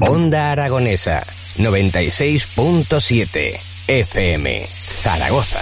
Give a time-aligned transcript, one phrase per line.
[0.00, 1.22] Onda Aragonesa
[1.58, 3.58] 96.7
[3.88, 4.68] FM
[5.02, 5.58] Zaragoza.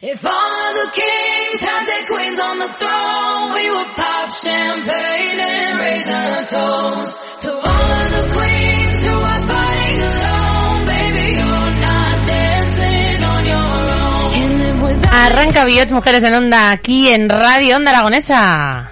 [0.00, 5.78] If all the kings had their queens on the throne, we would pop champagne and
[5.78, 10.86] raise our toast to all of the queens who are fighting alone.
[10.86, 14.98] Baby, you're not dancing on your own.
[15.12, 18.91] Arranca Biots Mujeres en Onda aquí en Radio Onda Aragonesa.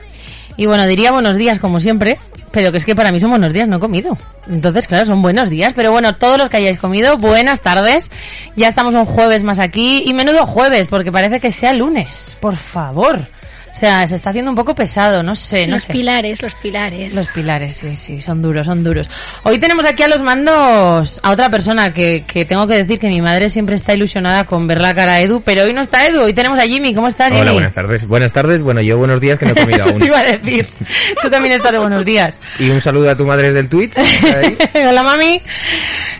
[0.61, 2.19] Y bueno, diría buenos días como siempre,
[2.51, 4.19] pero que es que para mí son buenos días, no he comido.
[4.47, 8.11] Entonces, claro, son buenos días, pero bueno, todos los que hayáis comido, buenas tardes.
[8.57, 12.57] Ya estamos un jueves más aquí y menudo jueves, porque parece que sea lunes, por
[12.57, 13.27] favor.
[13.71, 15.93] O sea, se está haciendo un poco pesado, no sé, no los sé.
[15.93, 17.15] pilares, los pilares.
[17.15, 19.09] Los pilares, sí, sí, son duros, son duros.
[19.45, 23.09] Hoy tenemos aquí a los mandos a otra persona que, que tengo que decir que
[23.09, 26.07] mi madre siempre está ilusionada con ver la cara a Edu, pero hoy no está
[26.07, 26.93] Edu, hoy tenemos a Jimmy.
[26.95, 27.41] ¿Cómo estás, Jimmy?
[27.41, 28.07] Hola, buenas tardes.
[28.07, 28.61] Buenas tardes.
[28.61, 29.99] Bueno, yo buenos días que no he comido Eso aún.
[30.01, 30.69] te iba a decir.
[31.23, 32.39] Tú también estás de buenos días.
[32.59, 33.95] Y un saludo a tu madre del Twitch.
[34.75, 35.41] Hola, mami.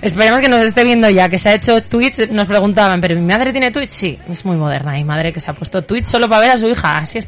[0.01, 2.29] Esperemos que nos esté viendo ya, que se ha hecho Twitch.
[2.31, 3.91] Nos preguntaban, ¿pero mi madre tiene Twitch?
[3.91, 4.93] Sí, es muy moderna.
[4.93, 6.99] Mi madre que se ha puesto Twitch solo para ver a su hija.
[6.99, 7.19] Así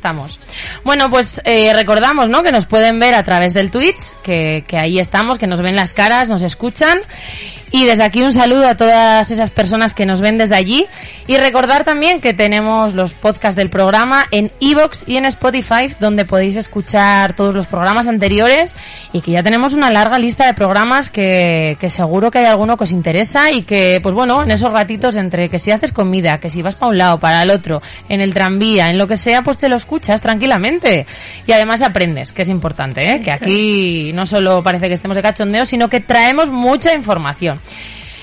[0.85, 2.43] Bueno, pues eh, recordamos, ¿no?
[2.43, 5.95] Que nos pueden ver a través del Twitch, que ahí estamos, que nos ven las
[5.95, 7.01] caras, nos escuchan.
[7.73, 10.87] Y desde aquí un saludo a todas esas personas que nos ven desde allí.
[11.27, 16.27] Y recordar también que tenemos los podcasts del programa en Evox y en Spotify, donde
[16.27, 18.75] podéis escuchar todos los programas anteriores.
[19.13, 22.77] Y que ya tenemos una larga lista de programas que, que seguro que hay alguno
[22.77, 23.51] que os interesa.
[23.51, 26.75] Y que, pues bueno, en esos ratitos entre que si haces comida, que si vas
[26.75, 27.81] para un lado, para el otro,
[28.11, 31.07] en el tranvía, en lo que sea, pues te lo escuchas tranquilamente.
[31.47, 33.23] Y además aprendes, que es importante, ¿eh?
[33.23, 37.62] Que aquí no solo parece que estemos de cachondeo, sino que traemos mucha información.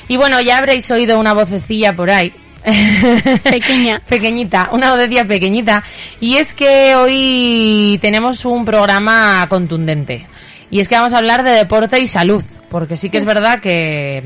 [0.07, 2.33] Y bueno, ya habréis oído una vocecilla por ahí.
[3.43, 4.01] Pequeña.
[4.05, 5.83] pequeñita, una vocecilla pequeñita.
[6.19, 10.27] Y es que hoy tenemos un programa contundente.
[10.71, 12.43] Y es que vamos a hablar de deporte y salud.
[12.69, 14.23] Porque sí que es verdad que,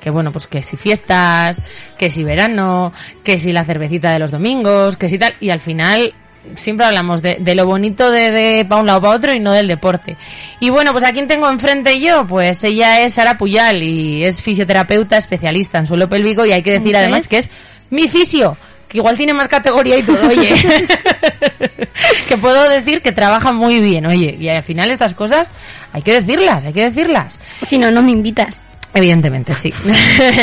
[0.00, 1.60] que bueno, pues que si fiestas,
[1.96, 2.92] que si verano,
[3.22, 5.34] que si la cervecita de los domingos, que si tal.
[5.40, 6.14] Y al final
[6.56, 9.52] siempre hablamos de, de lo bonito de, de para un lado para otro y no
[9.52, 10.16] del deporte.
[10.60, 14.42] Y bueno, pues a quién tengo enfrente yo, pues ella es Sara Puyal y es
[14.42, 17.28] fisioterapeuta especialista en suelo pélvico y hay que decir además es.
[17.28, 17.50] que es
[17.90, 18.56] mi fisio,
[18.88, 20.54] que igual tiene más categoría y todo, oye.
[22.28, 25.52] que puedo decir que trabaja muy bien, oye, y al final estas cosas
[25.92, 27.38] hay que decirlas, hay que decirlas.
[27.66, 28.60] Si no, no me invitas.
[28.94, 29.72] Evidentemente, sí.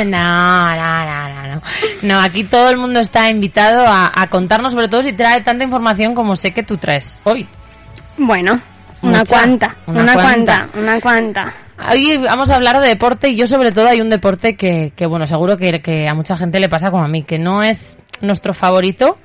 [0.06, 1.62] no, no, no, no, no.
[2.04, 5.64] No, aquí todo el mundo está invitado a, a contarnos, sobre todo si trae tanta
[5.64, 7.48] información como sé que tú traes hoy.
[8.18, 8.62] Bueno,
[9.02, 10.68] una cuanta, una una, cuanta.
[10.72, 11.54] cuanta, una cuanta.
[11.92, 15.06] Hoy vamos a hablar de deporte y yo sobre todo hay un deporte que, que
[15.06, 17.98] bueno, seguro que, que a mucha gente le pasa como a mí, que no es
[18.22, 19.18] nuestro favorito,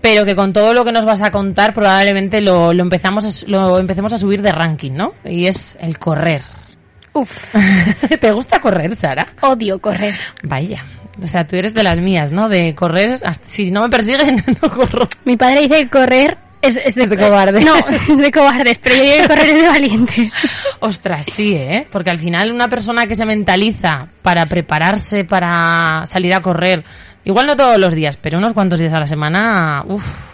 [0.00, 3.46] pero que con todo lo que nos vas a contar probablemente lo, lo empezamos a,
[3.46, 5.14] lo empecemos a subir de ranking, ¿no?
[5.24, 6.42] Y es el correr.
[7.20, 7.30] Uf,
[8.20, 9.28] ¿Te gusta correr, Sara?
[9.42, 10.14] odio correr.
[10.42, 10.84] Vaya.
[11.22, 12.48] O sea, tú eres de las mías, ¿no?
[12.48, 15.08] De correr, hasta- si no me persiguen, no corro.
[15.24, 17.64] Mi padre dice que correr es, es de, Es de cobarde.
[17.64, 17.74] No,
[18.08, 20.32] es de cobardes, pero yo digo que correr es de valientes.
[20.80, 21.86] Ostras, sí, ¿eh?
[21.90, 26.84] Porque al final una persona que se mentaliza para prepararse para salir a correr,
[27.24, 30.27] igual no todos los días, pero unos cuantos días a la semana, uff.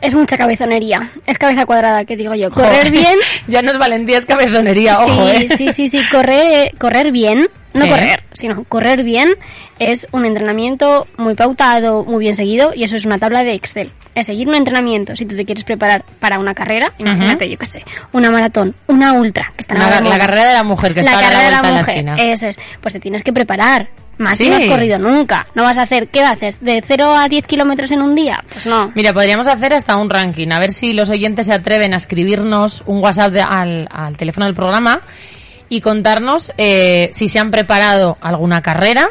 [0.00, 1.10] Es mucha cabezonería.
[1.26, 2.50] Es cabeza cuadrada, que digo yo.
[2.50, 3.16] Correr bien.
[3.48, 5.56] ya no es valentía, es cabezonería, ojo, sí, ¿eh?
[5.56, 6.00] sí, sí, sí.
[6.10, 7.48] Correr, correr bien.
[7.74, 7.90] No Sí.
[7.90, 9.28] correr, sino correr bien
[9.78, 13.92] es un entrenamiento muy pautado, muy bien seguido y eso es una tabla de Excel.
[14.14, 15.14] Es seguir un entrenamiento.
[15.14, 19.12] Si tú te quieres preparar para una carrera, imagínate, yo qué sé, una maratón, una
[19.12, 20.18] ultra, que está Una- la moda.
[20.18, 21.94] carrera de la mujer, que la está a la carrera de la de la mujer,
[21.94, 22.16] esquina.
[22.16, 22.58] eso es.
[22.80, 23.88] Pues te tienes que preparar.
[24.18, 24.44] Más Sí.
[24.44, 25.46] si no has corrido nunca.
[25.54, 26.60] No vas a hacer, ¿qué haces?
[26.60, 28.42] ¿De 0 a 10 kilómetros en un día?
[28.52, 28.92] Pues no.
[28.94, 32.82] Mira, podríamos hacer hasta un ranking, a ver si los oyentes se atreven a escribirnos
[32.86, 35.00] un WhatsApp de- al, al teléfono del programa
[35.68, 39.08] y contarnos eh, si se han preparado alguna carrera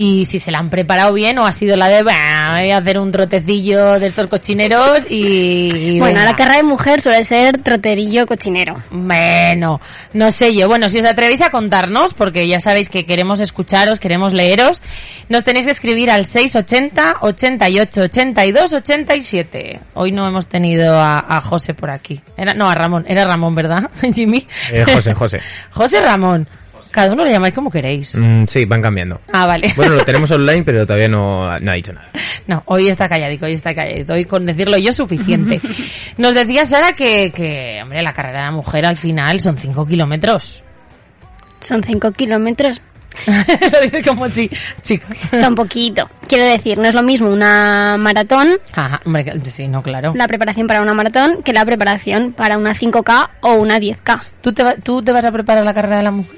[0.00, 2.78] y si se la han preparado bien o ha sido la de, "Bah, voy a
[2.78, 5.68] hacer un trotecillo de estos cochineros y...
[5.74, 6.30] y Bueno, venga".
[6.30, 8.76] la carrera de mujer suele ser troterillo cochinero.
[8.90, 9.80] Bueno,
[10.12, 10.68] no sé yo.
[10.68, 14.82] Bueno, si os atrevéis a contarnos, porque ya sabéis que queremos escucharos, queremos leeros,
[15.28, 19.80] nos tenéis que escribir al 680 88 82 87.
[19.94, 22.20] Hoy no hemos tenido a, a José por aquí.
[22.36, 23.04] Era, no, a Ramón.
[23.08, 24.46] Era Ramón, ¿verdad, Jimmy?
[24.72, 25.40] Eh, José, José.
[25.72, 26.48] José Ramón.
[26.90, 28.14] Cada uno lo llamáis como queréis.
[28.14, 29.20] Mm, sí, van cambiando.
[29.32, 29.72] Ah, vale.
[29.76, 32.08] Bueno, lo tenemos online, pero todavía no, no ha dicho nada.
[32.46, 34.14] No, hoy está calladito, hoy está calladito.
[34.14, 35.60] Hoy con decirlo yo suficiente.
[36.16, 39.86] Nos decía Sara que, que, hombre, la carrera de la mujer al final son 5
[39.86, 40.62] kilómetros.
[41.60, 42.80] Son 5 kilómetros.
[43.26, 44.48] lo dice como si,
[44.82, 45.06] chico.
[45.36, 46.08] Son poquito.
[46.28, 50.12] Quiero decir, no es lo mismo una maratón, Ajá, hombre, sí, no, claro.
[50.14, 54.20] la preparación para una maratón, que la preparación para una 5K o una 10K.
[54.40, 56.36] ¿Tú te, va- ¿Tú te vas a preparar la carrera de la mujer?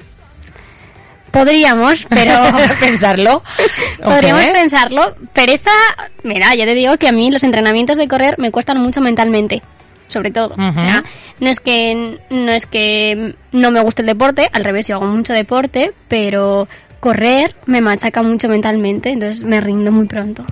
[1.31, 2.33] Podríamos, pero...
[2.79, 3.43] Pensarlo.
[4.03, 5.15] Podríamos pensarlo.
[5.33, 5.71] Pereza,
[6.23, 9.61] mira, ya te digo que a mí los entrenamientos de correr me cuestan mucho mentalmente,
[10.07, 10.53] sobre todo.
[10.55, 11.03] O sea,
[11.39, 15.05] no es que no es que no me guste el deporte, al revés, yo hago
[15.05, 16.67] mucho deporte, pero
[16.99, 20.45] correr me machaca mucho mentalmente, entonces me rindo muy pronto.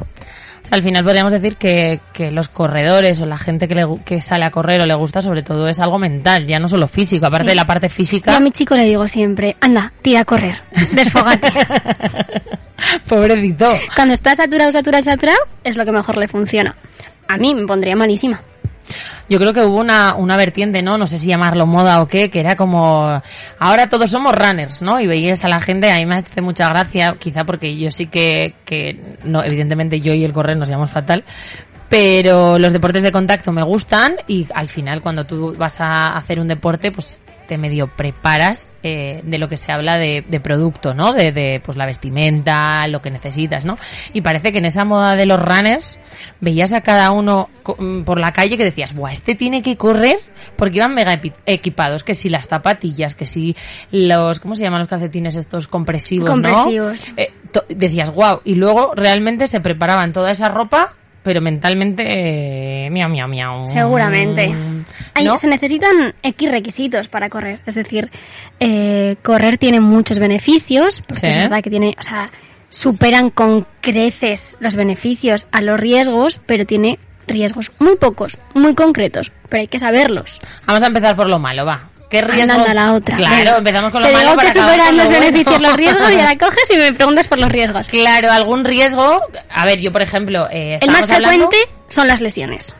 [0.69, 4.21] Sea, al final podríamos decir que, que los corredores o la gente que, le, que
[4.21, 7.25] sale a correr o le gusta, sobre todo, es algo mental, ya no solo físico.
[7.25, 7.50] Aparte Sí.
[7.50, 8.36] de la parte física.
[8.36, 10.57] a mi chico le digo siempre, anda, tira a correr,
[10.94, 11.51] desfogate.
[13.07, 13.74] Pobrecito.
[13.95, 16.75] Cuando está saturado, saturado, saturado, es lo que mejor le funciona.
[17.27, 18.42] A mí me pondría malísima.
[19.29, 20.97] Yo creo que hubo una, una vertiente, ¿no?
[20.97, 23.21] No sé si llamarlo moda o qué, que era como,
[23.59, 24.99] ahora todos somos runners, ¿no?
[24.99, 28.07] Y veías a la gente, a mí me hace mucha gracia, quizá porque yo sí
[28.07, 31.23] que, que no, evidentemente yo y el correr nos llevamos fatal,
[31.89, 36.39] pero los deportes de contacto me gustan y al final cuando tú vas a hacer
[36.39, 37.19] un deporte, pues
[37.50, 41.13] te medio preparas eh, de lo que se habla de, de producto, ¿no?
[41.13, 43.80] De, de pues la vestimenta, lo que necesitas, ¿no?
[44.13, 46.00] Y parece que en esa moda de los runners
[46.42, 47.50] veías a cada uno
[47.80, 50.19] mm, por la calle que decías, buah, este tiene que correr
[50.56, 53.56] porque iban mega equipados, que si las zapatillas, que si
[53.92, 57.10] los, ¿cómo se llaman los calcetines estos compresivos, Compresivos.
[57.10, 57.13] no?
[57.18, 57.34] Eh,
[57.69, 60.94] decías, wow, y luego realmente se preparaban toda esa ropa,
[61.29, 63.63] pero mentalmente, eh, miau, miau, miau.
[63.67, 64.51] Seguramente.
[65.13, 65.37] Hay- ¿No?
[65.37, 67.59] Se necesitan X requisitos para correr.
[67.67, 68.09] Es decir,
[68.59, 71.37] eh, correr tiene muchos beneficios, porque Sí.
[71.37, 72.31] es verdad que tiene, o sea,
[72.69, 76.97] superan con creces los beneficios a los riesgos, pero tiene
[77.27, 80.39] riesgos muy pocos, muy concretos, pero hay que saberlos.
[80.65, 81.89] Vamos a empezar por lo malo, va.
[82.09, 82.57] ¿Qué riesgos?
[82.57, 83.15] anda la otra.
[83.17, 85.21] Claro, empezamos con lo Te malo digo para que superan los bueno.
[85.21, 87.88] beneficios los riesgos y ahora coges y me preguntas por los riesgos.
[87.89, 89.21] Claro, algún riesgo.
[89.50, 91.57] A ver, yo por ejemplo, eh, El más hablando- frecuente
[91.89, 92.75] son las lesiones.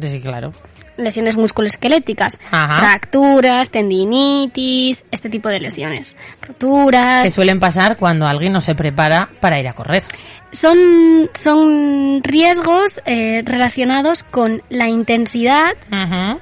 [0.00, 0.52] Sí, claro.
[0.96, 2.78] lesiones musculoesqueléticas, Ajá.
[2.78, 7.22] fracturas, tendinitis, este tipo de lesiones, roturas.
[7.24, 10.04] Que suelen pasar cuando alguien no se prepara para ir a correr.
[10.52, 15.74] Son, son riesgos eh, relacionados con la intensidad,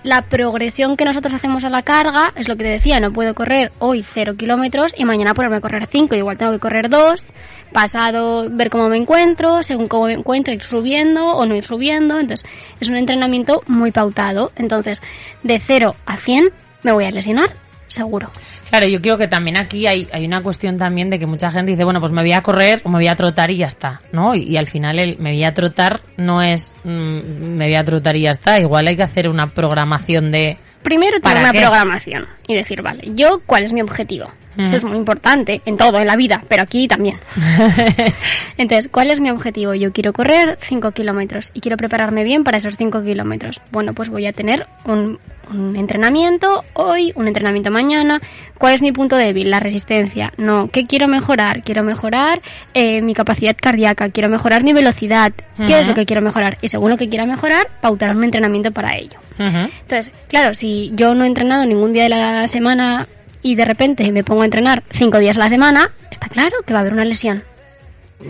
[0.03, 2.33] la progresión que nosotros hacemos a la carga.
[2.35, 5.61] Es lo que te decía, no puedo correr hoy 0 kilómetros y mañana ponerme a
[5.61, 7.33] correr 5, igual tengo que correr 2.
[7.73, 12.19] Pasado, ver cómo me encuentro, según cómo me encuentro, ir subiendo o no ir subiendo.
[12.19, 12.49] Entonces,
[12.81, 14.53] es un entrenamiento muy pautado.
[14.57, 15.03] Entonces,
[15.43, 16.51] de 0 a 100
[16.83, 17.55] me voy a lesionar,
[17.89, 18.31] seguro.
[18.71, 21.73] Claro, yo creo que también aquí hay, hay una cuestión también de que mucha gente
[21.73, 24.01] dice, bueno, pues me voy a correr o me voy a trotar y ya está,
[24.13, 24.35] ¿no?
[24.35, 27.19] Y, y al final el me voy a trotar no es mm,
[27.57, 28.59] me voy a trotar y ya está.
[28.61, 30.59] Igual hay que hacer una programación de...
[30.83, 31.61] Primero ¿Para tener una qué?
[31.61, 34.27] programación y decir, vale, yo cuál es mi objetivo.
[34.57, 37.21] Eso es muy importante en todo, en la vida, pero aquí también.
[38.59, 39.73] Entonces, ¿cuál es mi objetivo?
[39.75, 43.61] Yo quiero correr 5 kilómetros y quiero prepararme bien para esos 5 kilómetros.
[43.71, 48.21] Bueno, pues voy a tener un, un entrenamiento hoy, un entrenamiento mañana.
[48.59, 49.51] ¿Cuál es mi punto débil?
[49.51, 50.33] La resistencia.
[50.37, 51.63] No, ¿qué quiero mejorar?
[51.63, 52.41] Quiero mejorar
[52.75, 55.33] eh, mi capacidad cardíaca, quiero mejorar mi velocidad.
[55.57, 56.59] ¿Qué es lo que quiero mejorar?
[56.63, 59.19] Y según lo que quiera mejorar, pautar un entrenamiento para ello.
[59.39, 63.09] Entonces, claro, si yo no he entrenado ningún día de la semana
[63.43, 66.73] y de repente me pongo a entrenar cinco días a la semana, está claro que
[66.73, 67.43] va a haber una lesión.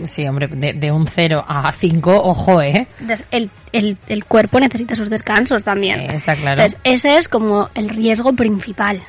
[0.03, 2.87] Sí, hombre, de, de un 0 a 5, ojo, ¿eh?
[2.99, 5.99] Entonces, el, el, el cuerpo necesita sus descansos también.
[5.99, 6.61] Sí, está claro.
[6.61, 9.01] Entonces, ese es como el riesgo principal.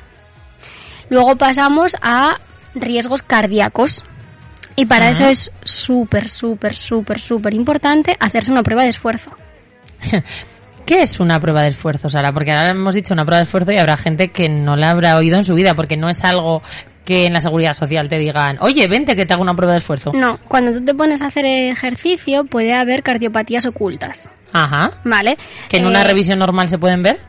[1.09, 2.37] Luego pasamos a
[2.73, 4.05] riesgos cardíacos.
[4.75, 9.31] Y para eso es súper, súper, súper, súper importante hacerse una prueba de esfuerzo.
[10.85, 12.33] ¿Qué es una prueba de esfuerzo, Sara?
[12.33, 15.17] Porque ahora hemos dicho una prueba de esfuerzo y habrá gente que no la habrá
[15.17, 16.63] oído en su vida, porque no es algo
[17.05, 19.79] que en la seguridad social te digan, oye, vente que te hago una prueba de
[19.79, 20.11] esfuerzo.
[20.13, 24.29] No, cuando tú te pones a hacer ejercicio puede haber cardiopatías ocultas.
[24.53, 24.91] Ajá.
[25.03, 25.37] ¿Vale?
[25.69, 27.19] Que en una Eh, revisión normal se pueden ver.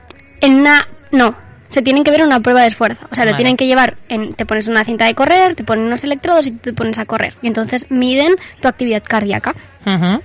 [0.41, 0.87] En una...
[1.11, 1.35] No.
[1.69, 3.07] se tienen que ver en una prueba de esfuerzo.
[3.11, 3.37] O sea, te Vale.
[3.37, 6.51] tienen que llevar, en, te pones una cinta de correr, te ponen unos electrodos y
[6.51, 7.33] te pones a correr.
[7.41, 9.55] Y entonces miden tu actividad cardíaca.
[9.87, 10.21] Ujú.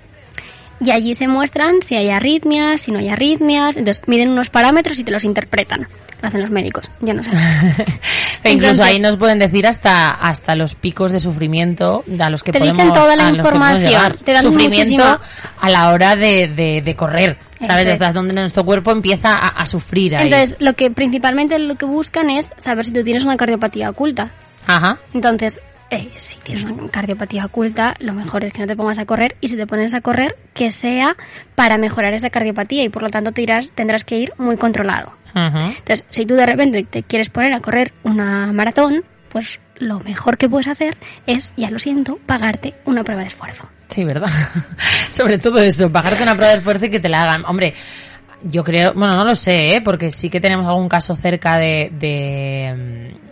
[0.79, 3.77] Y allí se muestran si hay arritmias, si no hay arritmias.
[3.77, 5.87] Entonces miden unos parámetros y te los interpretan.
[6.21, 7.29] Lo hacen los médicos, yo no sé.
[7.29, 7.35] Que
[8.51, 12.51] incluso Entonces- ahí nos pueden decir hasta hasta los picos de sufrimiento a los que
[12.51, 15.21] Te podemos dicen toda la información, te dan sufrimiento muchísima-
[15.61, 17.83] a la hora de, de, de correr, ¿sabes?
[17.85, 18.01] Eso es.
[18.01, 20.25] Hasta donde nuestro cuerpo empieza a, a sufrir ahí.
[20.25, 24.31] Entonces, lo que principalmente lo que buscan es saber si tú tienes una cardiopatía oculta.
[24.65, 24.97] Ajá.
[25.13, 29.05] Entonces, eh, si tienes una cardiopatía oculta, lo mejor es que no te pongas a
[29.05, 31.15] correr y si te pones a correr, que sea
[31.55, 35.13] para mejorar esa cardiopatía y por lo tanto te irás, tendrás que ir muy controlado.
[35.33, 40.37] Entonces, si tú de repente te quieres poner a correr una maratón, pues lo mejor
[40.37, 43.67] que puedes hacer es, ya lo siento, pagarte una prueba de esfuerzo.
[43.87, 44.31] Sí, ¿verdad?
[45.11, 47.43] Sobre todo eso, pagarte una prueba de esfuerzo y que te la hagan.
[47.45, 47.75] Hombre,
[48.43, 49.81] yo creo, bueno, no lo sé, ¿eh?
[49.81, 51.91] porque sí que tenemos algún caso cerca de...
[51.93, 53.26] de mm,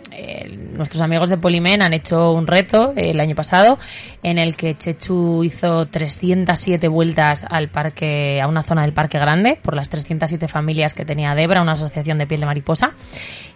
[0.72, 3.78] nuestros amigos de Polimen han hecho un reto eh, el año pasado
[4.22, 9.58] en el que Chechu hizo 307 vueltas al parque, a una zona del parque grande
[9.60, 12.92] por las 307 familias que tenía Debra, una asociación de piel de mariposa.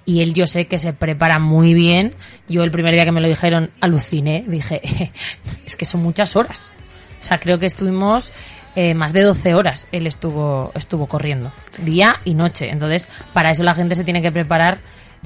[0.04, 2.14] Y él yo sé que se prepara muy bien.
[2.48, 4.80] Yo el primer día que me lo dijeron aluciné, dije,
[5.66, 6.72] es que son muchas horas.
[7.20, 8.32] O sea, creo que estuvimos
[8.76, 9.86] eh, más de 12 horas.
[9.92, 12.70] Él estuvo, estuvo corriendo, día y noche.
[12.70, 14.80] Entonces, para eso la gente se tiene que preparar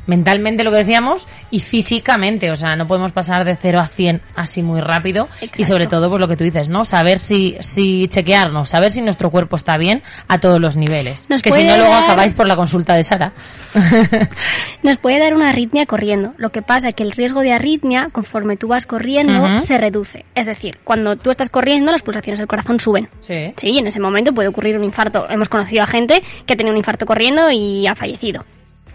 [0.07, 4.21] mentalmente lo que decíamos y físicamente, o sea, no podemos pasar de 0 a 100
[4.37, 6.85] así muy rápido y sobre todo pues lo que tú dices, ¿no?
[6.85, 11.29] Saber si si chequearnos, saber si nuestro cuerpo está bien a todos los niveles.
[11.31, 13.33] Nos que si no luego acabáis por la consulta de Sara.
[14.83, 16.33] Nos puede dar una arritmia corriendo.
[16.37, 20.25] Lo que pasa es que el riesgo de arritmia, conforme tú vas corriendo, se reduce.
[20.35, 23.09] Es decir, cuando tú estás corriendo, las pulsaciones del corazón suben.
[23.21, 23.53] sí.
[23.57, 25.29] Sí, y en ese momento puede ocurrir un infarto.
[25.29, 28.45] Hemos conocido a gente que tenía un infarto corriendo y ha fallecido.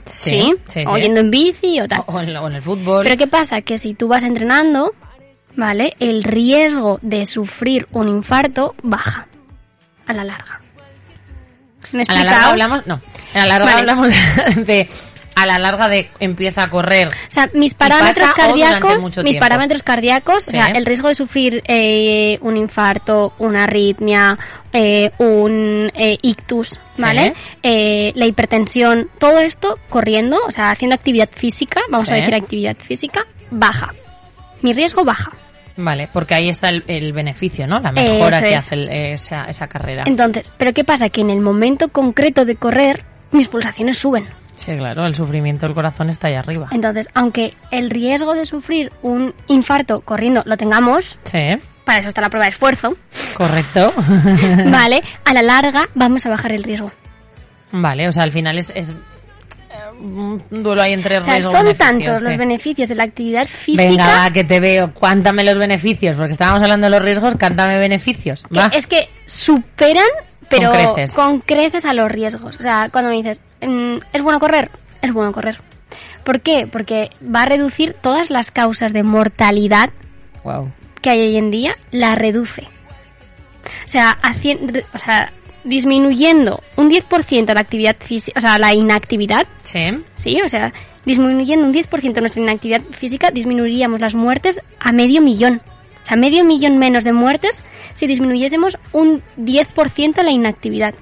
[0.10, 2.04] Sí, Sí, o yendo en bici o tal.
[2.08, 3.04] O, o en, lo- o en el fútbol.
[3.04, 3.62] Pero ¿qué pasa?
[3.62, 4.94] Que si tú vas entrenando,
[5.56, 5.96] ¿vale?
[6.00, 9.28] El riesgo de sufrir un infarto baja
[10.08, 10.62] a la larga.
[11.92, 13.02] ¿Me a la larga hablamos, no,
[13.34, 13.80] a la larga Vale.
[13.80, 14.08] hablamos
[14.68, 14.90] de
[15.42, 17.08] a la larga de empieza a correr.
[17.08, 22.38] O sea, mis parámetros cardíacos, mis parámetros cardíacos, o sea, el riesgo de sufrir eh,
[22.42, 24.38] un infarto, una arritmia,
[24.74, 27.34] eh, un eh, ictus, ¿vale?
[27.64, 32.76] Eh, la hipertensión, todo esto corriendo, o sea, haciendo actividad física, vamos a decir actividad
[32.78, 33.94] física, baja.
[34.62, 35.32] Mi riesgo baja.
[35.82, 37.80] Vale, porque ahí está el, el beneficio, ¿no?
[37.80, 38.62] La mejora Eso que es.
[38.62, 40.04] hace el- esa, esa carrera.
[40.08, 41.08] Entonces, pero ¿qué pasa?
[41.08, 44.28] Que en el momento concreto de correr, mis pulsaciones suben.
[44.60, 46.68] Sí, claro, el sufrimiento del corazón está ahí arriba.
[46.72, 52.22] Entonces, aunque el riesgo de sufrir un infarto corriendo lo tengamos, Sí, para eso está
[52.22, 52.96] la prueba de esfuerzo,
[53.36, 53.94] correcto.
[54.72, 55.02] ¿vale?
[55.26, 56.92] A la larga vamos a bajar el riesgo.
[57.72, 58.96] vale, o sea, al final es, es eh,
[60.00, 62.26] un duelo ahí entre O sea, riesgo son tantos sí.
[62.28, 64.94] los beneficios de la actividad física Venga, va, que te veo.
[64.94, 68.44] Cuántame los beneficios, porque estábamos hablando de los riesgos, cántame beneficios.
[68.52, 70.06] que es que superan,
[70.50, 71.16] pero Con creces.
[71.16, 72.58] con creces a los riesgos.
[72.60, 74.70] O sea, cuando me dices, mm, ¿es bueno correr?
[75.02, 75.60] Es bueno correr.
[76.24, 76.68] ¿Por qué?
[76.72, 79.90] Porque va a reducir todas las causas de mortalidad
[80.44, 80.72] Wow.
[81.02, 82.64] que hay hoy en día, la reduce.
[83.86, 85.32] O sea, haciendo, o sea
[85.64, 90.04] disminuyendo un 10% la actividad física, o sea, la inactividad, Sí.
[90.16, 90.74] Sí, o sea,
[91.06, 95.62] disminuyendo un 10% nuestra inactividad física, disminuiríamos las muertes a medio millón.
[96.02, 97.64] O sea, medio millón menos de muertes
[97.94, 100.94] si disminuyésemos un 10% la inactividad.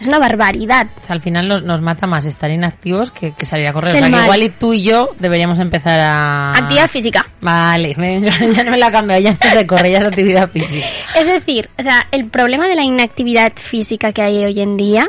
[0.00, 0.88] Es una barbaridad.
[1.00, 3.94] O sea, al final nos, nos mata más estar inactivos que, que salir a correr.
[3.94, 6.50] O sea, que igual y tú y yo deberíamos empezar a...
[6.50, 7.24] Actividad física.
[7.40, 10.50] Vale, venga, ya no me la he cambiado, ya no se corre, ya es actividad
[10.50, 10.86] física.
[11.16, 15.08] Es decir, o sea, el problema de la inactividad física que hay hoy en día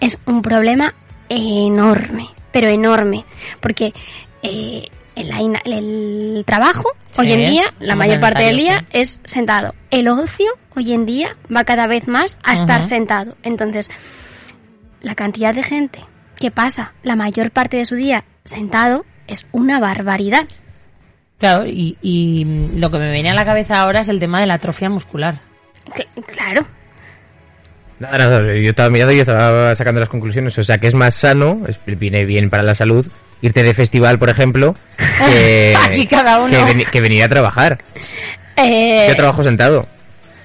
[0.00, 0.94] es un problema
[1.28, 3.24] enorme, pero enorme.
[3.60, 3.94] Porque
[4.42, 9.20] eh, el, ina- el trabajo Sí, hoy en día, la mayor parte del día, es
[9.24, 9.74] sentado.
[9.90, 13.34] El ocio hoy en día va cada vez más a estar sentado.
[13.42, 13.90] Entonces,
[15.00, 16.00] la cantidad de gente
[16.38, 20.44] que pasa la mayor parte de su día sentado es una barbaridad.
[21.38, 24.46] Claro, y, y lo que me viene a la cabeza ahora es el tema de
[24.46, 25.40] la atrofia muscular.
[25.94, 26.66] Cl- claro.
[27.98, 30.56] Nada, nada, yo estaba mirando y estaba sacando las conclusiones.
[30.58, 33.06] O sea, que es más sano, es- viene bien para la salud,
[33.42, 36.48] irte de festival, por ejemplo, que, Aquí cada uno.
[36.50, 37.78] que, veni- que venir a trabajar.
[38.56, 39.86] Eh, Yo trabajo sentado,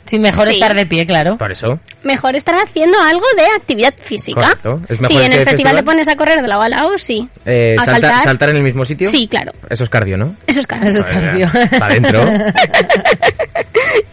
[0.04, 0.56] Sí, mejor Sí.
[0.56, 1.38] estar de pie, claro.
[1.38, 1.80] por eso.
[2.04, 4.42] mejor estar haciendo algo de actividad física.
[4.42, 4.82] Correcto.
[4.90, 5.76] Es mejor Sí, en el festival festival.
[5.78, 7.30] te pones a correr de lado a lado, sí.
[7.46, 8.24] Eh, a salta- saltar.
[8.26, 9.10] saltar en el mismo sitio.
[9.10, 9.54] Sí, claro.
[9.70, 10.36] Eso es cardio, ¿no?
[10.48, 10.86] Eso es caro.
[10.86, 11.50] Eso es cardio.
[11.80, 12.26] Para adentro.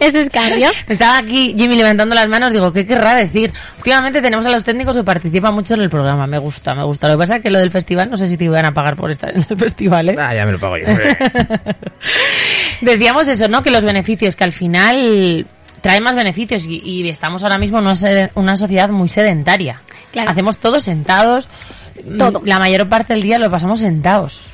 [0.01, 0.71] Eso es cardio.
[0.89, 3.51] Estaba aquí Jimmy levantando las manos, digo, ¿qué querrá decir?
[3.79, 7.09] Últimamente tenemos a los técnicos que participan mucho en el programa, me gusta, me gusta.
[7.09, 8.97] Lo que pasa es que lo del festival, no sé si te iban a pagar
[8.97, 10.17] por estar en el festival, ¿eh?
[10.19, 10.87] Ah, ya me lo pago yo.
[12.81, 13.63] Decíamos eso, ¿no?
[13.63, 15.47] Que los beneficios, que al final
[15.81, 19.81] trae más beneficios y, y estamos ahora mismo en una, una sociedad muy sedentaria.
[20.13, 20.31] Claro.
[20.31, 21.49] Hacemos todo sentados.
[22.17, 22.43] Todo.
[22.45, 24.47] La mayor parte del día lo pasamos sentados.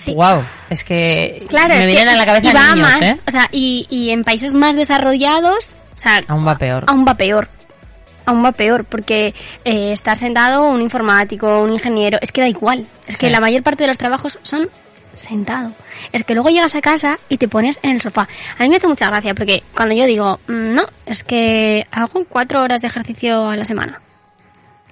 [0.00, 0.14] Sí.
[0.14, 3.20] Wow, es que Claro, me vienen que a la cabeza y va niños, más, ¿eh?
[3.26, 6.84] o sea, y, y en países más desarrollados, o sea, Aún va peor.
[6.86, 7.48] aún va peor.
[8.24, 12.86] Aún va peor, porque eh, estar sentado un informático, un ingeniero, es que da igual.
[13.06, 14.70] Es que la mayor parte de los trabajos son
[15.14, 15.72] sentado.
[16.12, 18.26] Es que luego llegas a casa y te pones en el sofá.
[18.58, 22.24] A mí me hace mucha gracia, porque cuando yo digo, "Mm, no, es que hago
[22.28, 24.00] cuatro horas de ejercicio a la semana,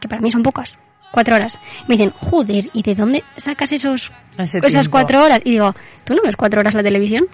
[0.00, 0.76] que para mí son pocas,
[1.10, 1.58] cuatro horas.
[1.88, 4.90] Me dicen, joder, ¿y de dónde sacas esos, Ese esas tiempo.
[4.90, 5.40] cuatro horas?
[5.44, 5.74] Y digo,
[6.04, 7.26] ¿tú no ves cuatro horas la televisión?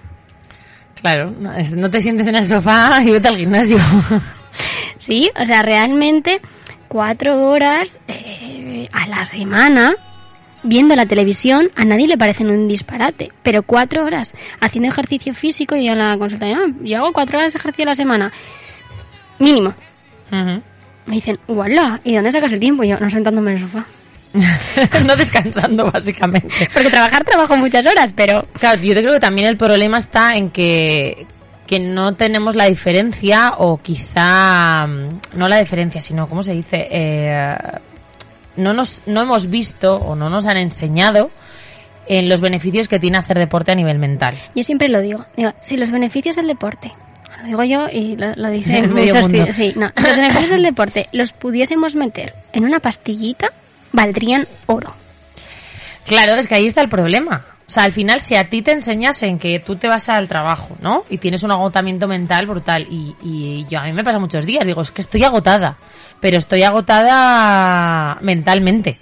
[1.01, 3.77] Claro, no, te sientes en el sofá y vete al gimnasio.
[4.97, 6.39] Sí, o sea, realmente
[6.87, 9.95] cuatro horas eh, a la semana
[10.63, 15.75] viendo la televisión a nadie le parecen un disparate, pero cuatro horas haciendo ejercicio físico
[15.75, 18.31] y en la consulta, "Ah, yo hago cuatro horas de ejercicio a la semana,
[19.39, 19.73] mínimo.
[20.31, 20.61] Ujú.
[21.05, 21.99] Me dicen, ¡Uala!
[22.03, 22.83] ¿Y dónde sacas el tiempo?
[22.83, 23.85] Y yo, no sentándome en el sofá.
[25.05, 26.69] no descansando, básicamente.
[26.73, 30.49] Porque trabajar trabajo muchas horas, pero Claro, yo creo que también el problema está en
[30.49, 31.25] que,
[31.67, 36.87] que no tenemos la diferencia, o quizá, mm, no la diferencia, sino, ¿cómo se dice?
[36.89, 37.55] Eh,
[38.57, 41.29] no, nos, no hemos visto o no nos han enseñado
[42.07, 44.35] en los beneficios que tiene hacer deporte a nivel mental.
[44.53, 45.25] yo siempre lo digo.
[45.35, 46.93] Digo, si los beneficios del deporte,
[47.45, 48.93] lo digo yo y lo, lo dicen
[49.31, 53.51] muchos sí, no, los beneficios del deporte los pudiésemos meter en una pastillita,
[53.91, 54.93] valdrían oro.
[56.05, 57.45] Claro, es que ahí está el problema.
[57.67, 60.77] O sea, al final, si a ti te enseñasen que tú te vas al trabajo,
[60.81, 61.03] ¿no?
[61.09, 62.85] Y tienes un agotamiento mental brutal.
[62.87, 64.67] Y, y yo a mí me pasa muchos días.
[64.67, 65.77] Digo, es que estoy agotada.
[66.19, 68.99] Pero estoy agotada mentalmente.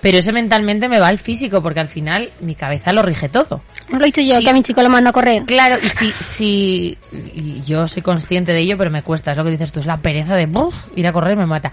[0.00, 3.62] Pero ese mentalmente me va al físico, porque al final mi cabeza lo rige todo.
[3.90, 4.44] Lo he dicho yo, Sí.
[4.44, 5.44] que a mi chico lo mando a correr.
[5.44, 6.98] Claro, y si, si
[7.34, 9.86] y yo soy consciente de ello, pero me cuesta, es lo que dices tú, es
[9.86, 11.70] la pereza de "Buf, ir a correr me mata.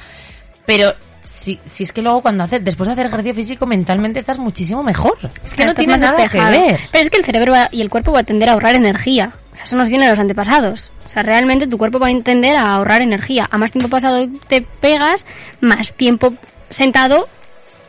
[0.66, 0.94] Pero
[1.24, 4.84] si, si es que luego cuando haces, después de hacer ejercicio físico, mentalmente estás muchísimo
[4.84, 5.18] mejor.
[5.46, 6.80] Es que no Estás tiene más nada que ver.
[6.92, 9.32] Pero es que el cerebro va- y el cuerpo va a tender a ahorrar energía.
[9.54, 10.92] O sea, eso nos viene de los antepasados.
[11.06, 13.48] O sea, realmente tu cuerpo va a tender a ahorrar energía.
[13.50, 15.26] A más tiempo pasado te pegas,
[15.62, 16.34] más tiempo
[16.70, 17.30] sentado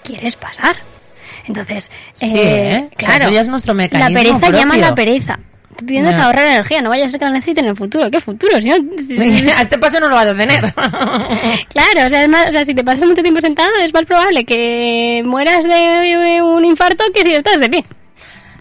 [0.09, 0.77] quieres pasar.
[1.47, 2.77] Entonces, Sí, eh, ¿eh?
[2.77, 4.81] O sea, claro, eso ya es nuestro la mecanismo pereza llama a propio.
[4.89, 5.39] la pereza.
[5.77, 8.11] Tú tiendes a ahorrar energía, no vayas a ser que la necesiten en el futuro.
[8.11, 8.57] ¿Qué futuro?
[8.61, 10.61] Si no- si- a este paso no lo vas a tener.
[11.69, 14.05] Claro, o sea, es más, o sea, si te pasas mucho tiempo sentado es más
[14.05, 17.85] probable que mueras de un infarto que si estás de pie.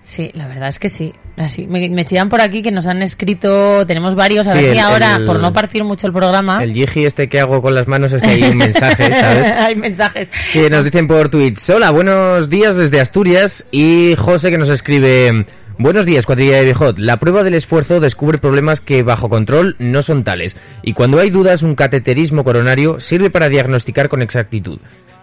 [0.10, 1.12] Sí, la verdad es que sí.
[1.36, 4.72] Así, me, me chillan por aquí que nos han escrito, tenemos varios, a ver Sí,
[4.72, 7.62] si el- ahora, el- por no partir mucho el programa, El yiji este que hago
[7.62, 9.52] con las manos es que hay un mensaje, ¿sabes?
[9.58, 10.30] hay mensajes.
[10.54, 11.70] Que nos dicen por Twitch.
[11.70, 13.66] Hola, buenos días desde Asturias.
[13.70, 15.46] Y José que nos escribe.
[15.78, 16.98] Buenos días, cuadrilla de Bijot.
[16.98, 20.56] La prueba del esfuerzo descubre problemas que bajo control no son tales.
[20.84, 24.80] Y cuando hay dudas, un cateterismo coronario sirve para diagnosticar con exactitud.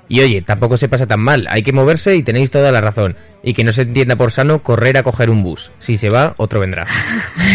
[0.09, 1.47] Y oye, tampoco se pasa tan mal.
[1.51, 3.17] Hay que moverse y tenéis toda la razón.
[3.43, 5.71] Y que no se entienda por sano correr a coger un bus.
[5.79, 6.87] Si se va, otro vendrá.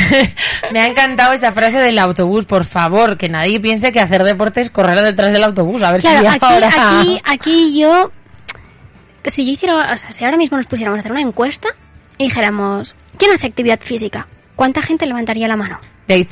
[0.74, 4.62] Me ha encantado esa frase del autobús, por favor, que nadie piense que hacer deporte
[4.62, 6.70] es correr detrás del autobús, a ver Claro, si aquí, ahora...
[6.70, 8.12] aquí, aquí yo,
[9.26, 11.70] si yo hiciera, o sea, si ahora mismo nos pusiéramos a hacer una encuesta
[12.18, 14.28] y dijéramos, ¿quién hace actividad física?
[14.56, 15.80] ¿Cuánta gente levantaría la mano?
[16.08, 16.26] ¿De,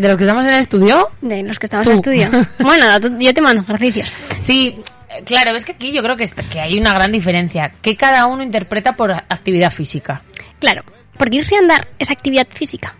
[0.00, 1.10] los que estamos en el estudio?
[1.20, 1.90] De los que estamos Tú.
[1.90, 2.30] en estudio.
[2.60, 4.10] Bueno, yo te mando ejercicios.
[4.34, 4.82] Sí,
[5.24, 6.28] claro, es que aquí yo creo que,
[6.60, 10.22] hay una gran diferencia, que cada uno interpreta por actividad física.
[10.58, 10.82] Claro,
[11.16, 12.94] porque irse a andar es actividad física.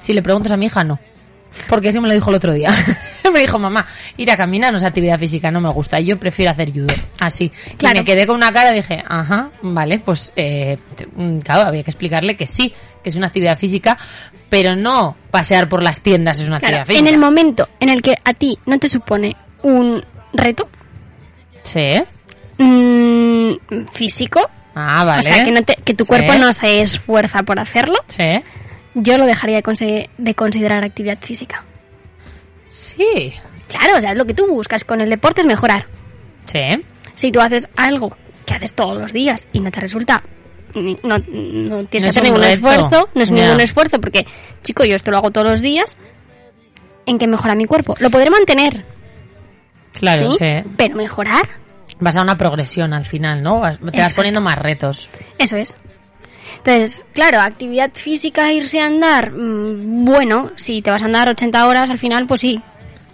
[0.00, 0.98] Si le preguntas a mi hija, no.
[1.68, 2.72] Porque así me lo dijo el otro día.
[3.32, 6.00] me dijo, mamá, ir a caminar no es actividad física, no me gusta.
[6.00, 6.94] Yo prefiero hacer judo.
[7.20, 7.50] Así.
[7.76, 7.96] Claro.
[7.96, 10.78] Y me quedé con una cara y dije, ajá, vale, pues, eh,
[11.14, 13.98] mm, claro, había que explicarle que sí, que es una actividad física,
[14.48, 17.08] pero no pasear por las tiendas es una Claro, actividad física.
[17.08, 20.68] en el momento en el que a ti no te supone un reto
[21.62, 22.02] Sí.
[22.58, 23.52] mm,
[23.92, 25.20] físico, Ah, vale.
[25.20, 26.08] o sea, que, no te- que tu Sí.
[26.08, 28.42] cuerpo no se esfuerza por hacerlo, Sí.
[28.94, 29.62] yo lo dejaría
[30.18, 31.64] de, considerar actividad física.
[32.66, 33.32] Sí.
[33.68, 35.86] Claro, o sea, lo que tú buscas con el deporte es mejorar.
[36.44, 36.60] Sí.
[37.14, 40.22] Si tú haces algo que haces todos los días y no te resulta,
[40.74, 42.54] no, no tienes No que hacer ningún reto.
[42.54, 44.26] esfuerzo, no es ningún esfuerzo, porque,
[44.62, 45.96] chico, yo esto lo hago todos los días,
[47.06, 47.94] ¿en qué mejora mi cuerpo?
[48.00, 48.84] Lo podré mantener,
[49.92, 50.38] Claro, ¿sí?
[50.38, 50.70] sí.
[50.76, 51.46] Pero mejorar,
[52.00, 53.60] Vas a una progresión al final, ¿no?
[53.60, 55.08] Vas- te vas poniendo más retos.
[55.38, 55.76] eso es.
[56.56, 61.66] Entonces, claro, actividad física, irse a andar, mm, bueno, si te vas a andar 80
[61.66, 62.60] horas al final, pues sí.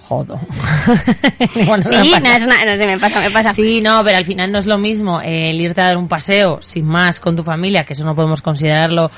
[0.01, 0.41] Jodo.
[1.55, 3.53] Igual no Sí, no, es una- no sé, me pasa, me pasa.
[3.53, 6.61] Sí, no, pero al final no es lo mismo el irte a dar un paseo
[6.63, 9.11] sin más con tu familia, que eso no podemos considerarlo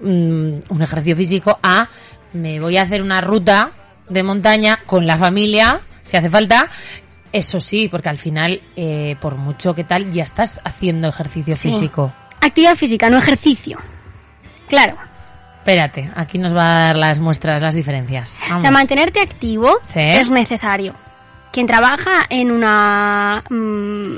[0.00, 1.88] mm, un ejercicio físico, a
[2.32, 3.70] me voy a hacer una ruta
[4.08, 6.68] de montaña con la familia, si hace falta.
[7.32, 11.70] Eso sí, porque al final, eh, por mucho que tal, ya estás haciendo ejercicio Sí.
[11.72, 12.12] físico.
[12.40, 13.78] Actividad física, no ejercicio.
[14.68, 14.96] Claro.
[15.58, 18.38] Espérate, aquí nos va a dar las muestras, las diferencias.
[18.38, 18.62] O Vamos.
[18.62, 20.00] sea, mantenerte activo Sí.
[20.00, 20.94] es necesario.
[21.52, 24.14] Quien trabaja en una mm,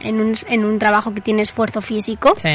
[0.00, 2.48] en, un, en un trabajo que tiene esfuerzo físico, Sí.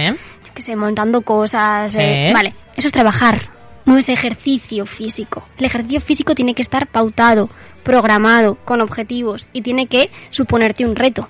[0.53, 1.97] que sé, montando cosas, Sí.
[2.01, 3.49] eh, vale, eso es trabajar,
[3.85, 5.43] no es ejercicio físico.
[5.57, 7.49] El ejercicio físico tiene que estar pautado,
[7.83, 11.27] programado, con objetivos y tiene que suponerte un reto.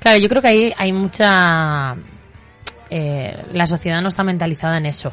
[0.00, 1.96] Claro, yo creo que hay mucha...
[2.90, 5.12] eh, la sociedad no está mentalizada en eso.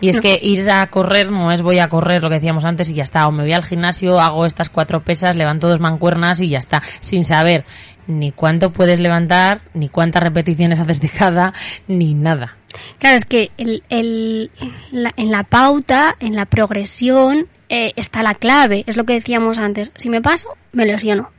[0.00, 2.88] Y es que ir a correr no es voy a correr, lo que decíamos antes,
[2.88, 3.26] y ya está.
[3.28, 6.82] O me voy al gimnasio, hago estas cuatro pesas, levanto dos mancuernas y ya está.
[7.00, 7.64] Sin saber
[8.06, 11.52] ni cuánto puedes levantar, ni cuántas repeticiones haces de cada,
[11.86, 12.56] ni nada.
[12.98, 14.50] Claro, es que el, el-
[14.90, 18.84] la- en la pauta, en la progresión, eh, está la clave.
[18.86, 19.92] Es lo que decíamos antes.
[19.96, 21.30] Si me paso, me lesiono.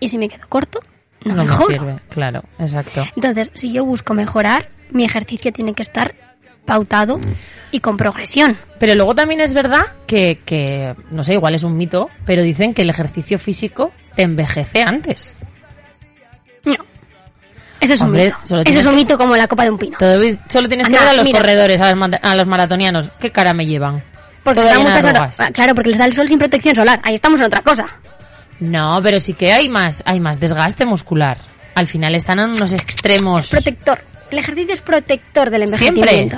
[0.00, 0.80] Y si me quedo corto,
[1.24, 3.04] no, No me sirve, claro, exacto.
[3.16, 6.14] Entonces, si yo busco mejorar, mi ejercicio tiene que estar
[6.68, 7.18] pautado
[7.72, 8.56] y con progresión.
[8.78, 12.74] Pero luego también es verdad que, que, no sé, igual es un mito, pero dicen
[12.74, 15.32] que el ejercicio físico te envejece antes.
[16.64, 16.76] No.
[17.80, 18.38] Eso es Hombre, un mito.
[18.44, 19.96] solo Eso tienes es un que- mito como la copa de un pino.
[19.98, 21.38] Todo, solo tienes que ver a los mira.
[21.40, 23.08] corredores, a los, a los maratonianos.
[23.18, 24.02] ¿Qué cara me llevan?
[24.44, 25.40] Porque da muchas horas.
[25.40, 27.00] Ah, Claro, porque les da el sol sin protección solar.
[27.02, 27.86] Ahí estamos en otra cosa.
[28.60, 31.38] No, pero sí que hay más, hay más desgaste muscular.
[31.74, 33.48] Al final están en unos extremos.
[33.50, 34.00] Protector.
[34.30, 36.28] El ejercicio es protector del ¿Siempre?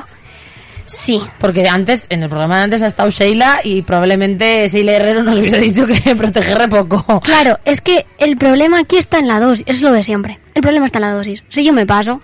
[0.90, 1.22] Sí.
[1.38, 5.38] Porque antes, en el programa de antes ha estado Sheila y probablemente Sheila Herrero nos
[5.38, 7.20] hubiese dicho que proteger re poco.
[7.20, 9.64] Claro, es que el problema aquí está en la dosis.
[9.66, 10.38] Es lo de siempre.
[10.55, 11.44] El problema está en la dosis.
[11.48, 12.20] Si yo me paso,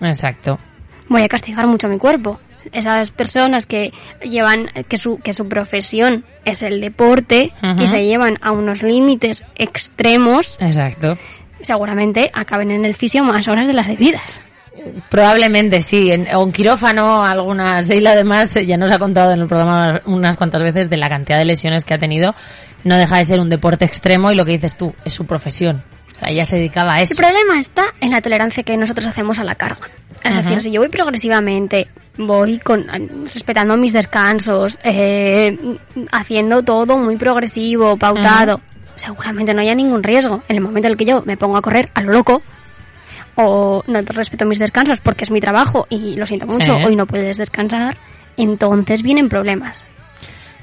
[0.00, 0.58] Exacto.
[1.08, 2.38] voy a castigar mucho a mi cuerpo.
[2.70, 8.38] Esas personas que llevan, que su, que su profesión es el deporte y se llevan
[8.40, 11.18] a unos límites extremos, Exacto.
[11.60, 14.40] seguramente acaben en el fisio más horas de las debidas.
[15.08, 16.10] Probablemente sí.
[16.10, 17.82] En, o en quirófano, alguna.
[17.82, 21.08] Sheila además eh, ya nos ha contado en el programa unas cuantas veces de la
[21.08, 22.34] cantidad de lesiones que ha tenido.
[22.84, 25.84] No deja de ser un deporte extremo y lo que dices tú, es su profesión.
[26.12, 27.16] O sea, ella se dedicaba a El eso.
[27.16, 29.88] problema está en la tolerancia que nosotros hacemos a la carga.
[30.24, 32.86] Es decir, si yo voy progresivamente, voy con
[33.34, 35.58] respetando mis descansos, eh,
[36.12, 38.60] haciendo todo muy progresivo, pautado,
[38.94, 40.42] seguramente no haya ningún riesgo.
[40.48, 42.40] En el momento en el que yo me pongo a correr a lo loco,
[43.36, 46.84] o no respeto mis descansos porque es mi trabajo y lo siento mucho, Sí.
[46.84, 47.96] hoy no puedes descansar,
[48.36, 49.76] entonces vienen problemas.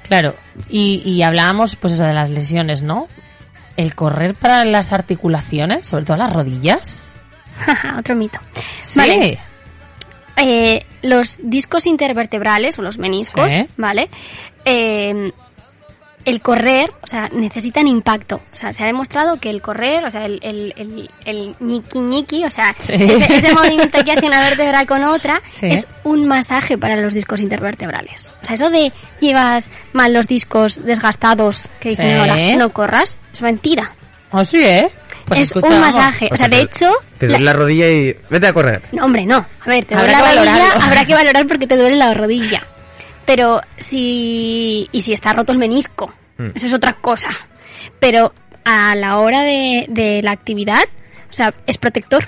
[0.07, 0.35] Claro,
[0.69, 3.07] y, y hablábamos pues eso de las lesiones, ¿no?
[3.77, 7.05] El correr para las articulaciones, sobre todo las rodillas.
[7.97, 8.39] Otro mito.
[8.81, 8.99] Sí.
[8.99, 9.39] Vale.
[10.37, 13.67] Eh, los discos intervertebrales o los meniscos, Sí.
[13.77, 14.09] ¿vale?
[14.65, 15.31] Eh,
[16.29, 18.41] el correr, o sea, necesitan impacto.
[18.53, 21.99] O sea, se ha demostrado que el correr, o sea, el, el, el, el ñiqui
[21.99, 22.93] ñiqui, o sea, Sí.
[22.93, 25.67] ese, ese movimiento que hace una vértebra con otra, Sí.
[25.67, 28.35] es un masaje para los discos intervertebrales.
[28.41, 32.13] O sea, eso de llevas mal los discos desgastados, que dicen Sí.
[32.13, 33.93] ahora, no corras, es mentira.
[34.31, 34.89] ¿Oh, sí, eh?
[35.25, 36.29] Pues es escucha, un masaje.
[36.31, 36.91] O sea, de hecho...
[37.17, 38.81] Te la- duele la rodilla y vete a correr.
[38.91, 39.37] no, hombre, no.
[39.37, 40.83] A ver, te Habrá duele la que rodilla, valorarlo.
[40.85, 42.63] habrá que valorar porque te duele la rodilla.
[43.29, 44.89] Pero si...
[44.91, 46.51] Y si está roto el menisco, Mm.
[46.55, 47.27] eso es otra cosa.
[47.99, 48.33] Pero
[48.65, 50.81] a la hora de, de la actividad,
[51.29, 52.27] o sea, es protector.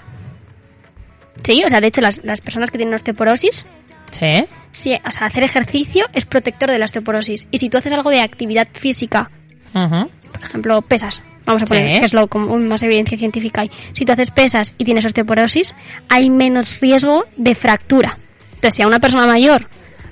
[1.43, 3.65] Sí, o sea, de hecho, las, las personas que tienen osteoporosis,
[4.11, 4.45] Sí.
[4.73, 7.47] sí, o sea, hacer ejercicio es protector de la osteoporosis.
[7.49, 9.31] Y si tú haces algo de actividad física,
[9.73, 10.07] Ujú.
[10.31, 11.21] por ejemplo, pesas.
[11.45, 11.73] Vamos a Sí.
[11.73, 13.71] poner, que es lo como más evidencia científica hay.
[13.93, 15.73] Si tú haces pesas y tienes osteoporosis,
[16.09, 18.19] hay menos riesgo de fractura.
[18.55, 19.67] Entonces, si a una persona mayor,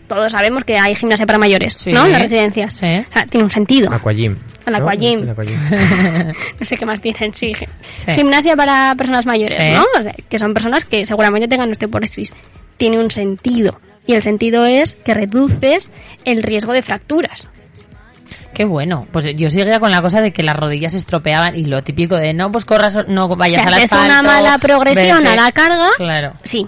[0.09, 1.91] todos sabemos que hay gimnasia para mayores, Sí.
[1.93, 2.05] ¿no?
[2.05, 2.73] En las residencias.
[2.73, 2.85] Sí.
[3.09, 3.93] O sea, tiene un sentido.
[3.93, 4.35] Aquagym.
[4.65, 4.79] El ¿no?
[4.79, 5.21] aquagym.
[5.23, 5.57] El aquagym.
[6.59, 7.53] No sé qué más dicen, sí.
[8.05, 8.11] Sí.
[8.13, 9.71] Gimnasia para personas mayores, Sí.
[9.71, 9.85] ¿no?
[9.97, 12.33] O sea, que son personas que seguramente tengan osteoporosis.
[12.75, 13.79] Tiene un sentido.
[14.07, 15.91] Y el sentido es que reduces
[16.25, 17.47] el riesgo de fracturas.
[18.53, 19.07] Qué bueno.
[19.11, 22.15] Pues yo seguía con la cosa de que las rodillas se estropeaban y lo típico
[22.15, 24.05] de no, pues corras, no vayas al haces asfalto.
[24.05, 25.29] una mala progresión vete.
[25.29, 26.33] a la carga, Claro.
[26.43, 26.67] sí.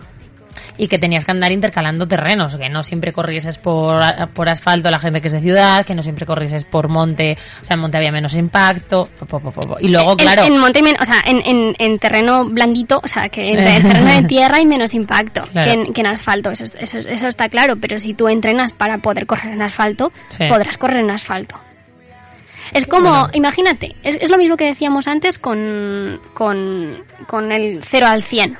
[0.77, 4.01] Y que tenías que andar intercalando terrenos, que no siempre corrieses por,
[4.33, 7.65] por asfalto la gente que es de ciudad, que no siempre corrieses por monte, o
[7.65, 9.77] sea, en monte había menos impacto, po, po, po, po.
[9.79, 13.51] y luego, claro, En, monte, o sea, en, en, en terreno blandito, o sea, que
[13.51, 15.71] en, en terreno de tierra hay menos impacto Claro.
[15.71, 16.51] que, en, que en asfalto.
[16.51, 17.75] Eso, es- eso, es- eso está claro.
[17.79, 20.45] Pero si tú entrenas para poder correr en asfalto, Sí.
[20.49, 21.55] podrás correr en asfalto.
[22.73, 23.29] Es como, Bueno.
[23.33, 26.97] imagínate, es, es lo mismo que decíamos antes con, con,
[27.27, 28.57] con el 0 al 100.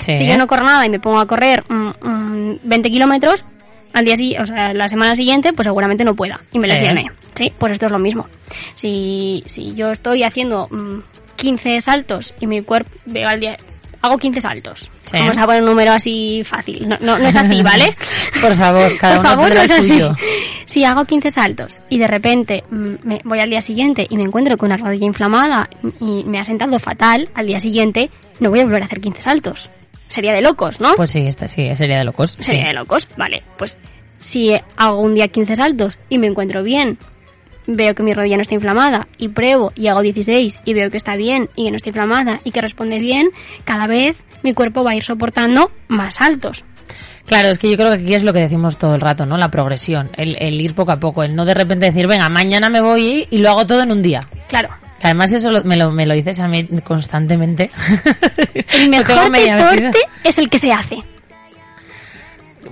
[0.00, 0.14] Sí.
[0.14, 3.44] Si yo no corro nada y me pongo a correr mm, mm, 20 kilómetros,
[3.92, 6.72] al día o sea, la semana siguiente, pues seguramente no pueda y me Sí.
[6.72, 7.06] lesione.
[7.34, 8.26] Sí, pues esto es lo mismo.
[8.74, 10.98] Si, si yo estoy haciendo mm,
[11.36, 13.56] 15 saltos y mi cuerpo veo al día
[14.02, 14.90] hago 15 saltos.
[15.10, 15.18] Sí.
[15.18, 16.88] Vamos a poner un número así fácil.
[16.88, 17.94] No, no, no es así, ¿vale?
[18.40, 20.00] Por favor, cada Por uno favor, no es así.
[20.66, 24.22] Si hago 15 saltos y de repente mm, me voy al día siguiente y me
[24.24, 25.68] encuentro con una rodilla inflamada
[26.00, 29.20] y me ha sentado fatal, al día siguiente no voy a volver a hacer 15
[29.20, 29.68] saltos.
[30.10, 30.94] Sería de locos, ¿no?
[30.96, 32.32] Pues sí, esta sí, sería de locos.
[32.32, 32.42] sí.
[32.42, 33.08] Sería de locos.
[33.16, 33.78] Vale, pues
[34.18, 36.98] si hago un día 15 saltos y me encuentro bien,
[37.66, 40.96] veo que mi rodilla no está inflamada y pruebo y hago 16 y veo que
[40.96, 43.30] está bien y que no está inflamada y que responde bien,
[43.64, 46.64] cada vez mi cuerpo va a ir soportando más saltos.
[47.26, 49.36] Claro, es que yo creo que aquí es lo que decimos todo el rato, ¿no?
[49.36, 52.68] La progresión, el, el ir poco a poco, el no de repente decir, venga, mañana
[52.70, 54.20] me voy y lo hago todo en un día.
[54.48, 54.70] Claro.
[55.00, 57.70] Que además eso lo- me, lo, me lo dices a mí constantemente.
[58.74, 60.98] El mejor deporte es el que se hace.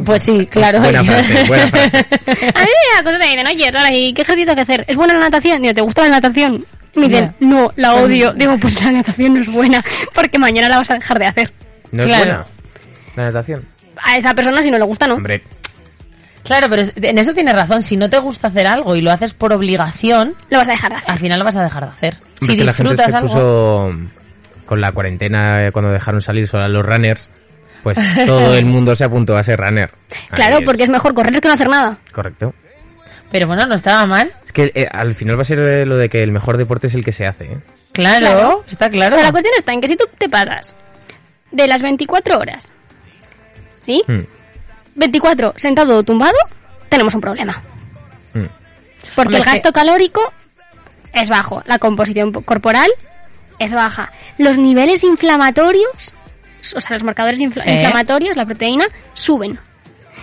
[0.05, 0.81] Pues sí, claro.
[0.81, 1.99] Buena frase, buena frase.
[1.99, 4.85] A mí me da cosa que dicen, oye, ahora, ¿y qué ejercicio hay que hacer?
[4.87, 5.63] ¿Es buena la natación?
[5.63, 6.65] Digo, ¿te gusta la natación?
[6.95, 7.35] Me dicen, Ya.
[7.47, 8.33] no, la odio.
[8.33, 11.53] Digo, pues la natación no es buena, porque mañana la vas a dejar de hacer.
[11.93, 12.25] No es Claro.
[12.25, 12.47] buena
[13.17, 13.65] la natación.
[14.03, 15.15] A esa persona si no le gusta, no.
[15.15, 15.43] Hombre,
[16.49, 17.83] Claro, pero en eso tienes razón.
[17.83, 20.91] Si no te gusta hacer algo y lo haces por obligación, Lo vas a dejar
[20.91, 21.11] de hacer.
[21.13, 22.17] al final lo vas a dejar de hacer.
[22.41, 23.29] Si que la gente disfrutas se algo.
[23.35, 23.91] puso
[24.67, 27.31] con la cuarentena eh, cuando dejaron salir solo a los runners,
[27.83, 29.93] pues todo el mundo se apuntó a ser runner.
[30.31, 30.65] Claro, es.
[30.65, 31.99] porque es mejor correr que no hacer nada.
[32.13, 32.53] Correcto.
[33.31, 34.33] Pero bueno, no estaba mal.
[34.47, 36.87] Es que eh, al final va a ser eh, lo de que el mejor deporte
[36.87, 37.59] es el que se hace, ¿eh?
[37.93, 38.65] Claro, Claro.
[38.67, 39.17] está claro.
[39.17, 40.75] Pero la cuestión está en que si tú te pasas
[41.51, 42.73] de las 24 horas,
[43.85, 44.03] ¿sí?
[44.07, 44.21] Mm,
[44.99, 46.37] 24 sentado o tumbado,
[46.89, 47.63] tenemos un problema.
[48.35, 48.41] mm.
[49.15, 50.21] Porque Hombre, el que- gasto calórico
[51.13, 52.91] es bajo, la composición corporal
[53.59, 56.13] es baja, los niveles inflamatorios,
[56.77, 57.45] o sea, los marcadores Sí.
[57.45, 58.85] inflamatorios, la proteína,
[59.15, 59.59] suben.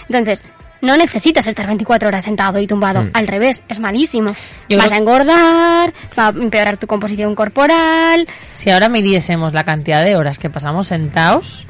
[0.07, 0.45] Entonces,
[0.81, 3.09] no necesitas estar 24 horas sentado y tumbado, Mm.
[3.13, 4.35] al revés, es malísimo.
[4.69, 9.63] Yo Vas creo- a engordar, va a empeorar tu composición corporal, Si ahora midiésemos la
[9.63, 11.65] cantidad de horas que pasamos sentados,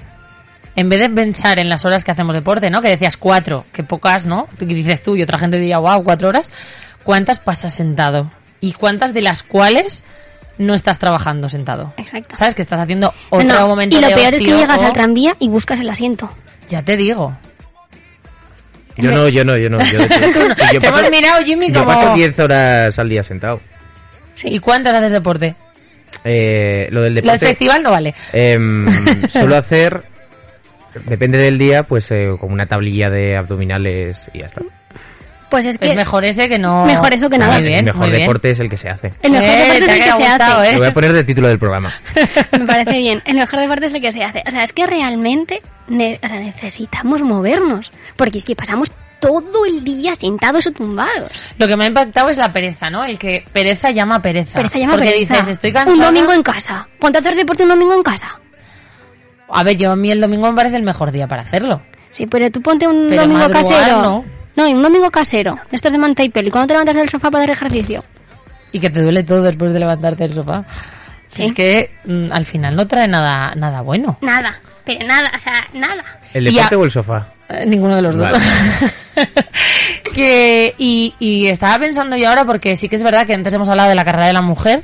[0.75, 2.81] en vez de pensar en las horas que hacemos deporte, ¿no?
[2.81, 4.47] Que decías cuatro, que pocas, ¿no?
[4.59, 6.51] Que dices tú y otra gente diría, wow, cuatro horas.
[7.03, 8.31] ¿Cuántas pasas sentado?
[8.59, 10.03] ¿Y cuántas de las cuales
[10.57, 11.93] no estás trabajando sentado?
[11.97, 12.35] Exacto.
[12.35, 12.55] ¿Sabes?
[12.55, 14.93] Que estás haciendo otro No, momento y lo de peor es que llegas o- al
[14.93, 16.29] tranvía y buscas el asiento.
[16.67, 17.37] Ya te digo.
[18.97, 19.77] Yo no, yo no, yo no.
[19.85, 21.93] Yo, yo- yo Te paso- hemos mirado, Jimmy, yo como...
[21.99, 23.59] paso 10 horas al día sentado.
[24.43, 25.55] ¿Y cuántas haces deporte?
[26.23, 27.45] Eh, lo del Lo del deporte...
[27.45, 28.15] festival no vale.
[28.33, 30.03] Em, suelo hacer,
[31.05, 34.61] depende del día, pues eh, como una tablilla de abdominales y ya está.
[35.49, 36.85] Pues es que Es mejor ese que no...
[36.85, 37.53] Mejor eso que nada.
[37.59, 38.21] Muy bien, el mejor muy bien.
[38.21, 39.11] deporte es el que se hace.
[39.21, 40.69] el mejor Eh, deporte te es el que se gustado, hace.
[40.69, 40.73] ¿eh?
[40.73, 41.93] Lo voy a poner de título del programa.
[42.51, 43.21] Me parece bien.
[43.25, 44.43] El mejor deporte es el que se hace.
[44.47, 47.91] O sea, es que realmente ne- o sea, necesitamos movernos.
[48.17, 51.51] Porque es que pasamos todo el día sentados o tumbados.
[51.57, 53.05] Lo que me ha impactado es la pereza, ¿no?
[53.05, 54.53] El que pereza llama pereza.
[54.57, 55.33] Pereza llama Porque pereza.
[55.35, 55.95] dices, estoy cansada.
[55.95, 56.87] Un domingo en casa.
[56.99, 58.39] Ponte a hacer deporte un domingo en casa.
[59.49, 61.81] A ver, yo a mí el domingo me parece el mejor día para hacerlo.
[62.11, 64.01] Sí, pero tú ponte un Pero domingo madrugar, casero.
[64.01, 64.25] no.
[64.55, 65.57] No, y un domingo casero.
[65.71, 66.49] Esto es de manta y peli.
[66.49, 68.03] ¿Cuándo te levantas del sofá para hacer ejercicio?
[68.71, 70.63] Y que te duele todo después de levantarte del sofá.
[71.27, 71.43] Sí.
[71.45, 74.17] Es que mm, al final no trae nada, nada bueno.
[74.21, 74.55] Nada.
[74.85, 76.03] Pero nada, o sea, nada.
[76.33, 77.27] ¿El deporte a- o el sofá?
[77.49, 78.29] Eh, ninguno de los dos.
[80.13, 83.67] Que, y, y estaba pensando yo ahora, porque sí que es verdad que antes hemos
[83.67, 84.83] hablado de la carrera de la mujer,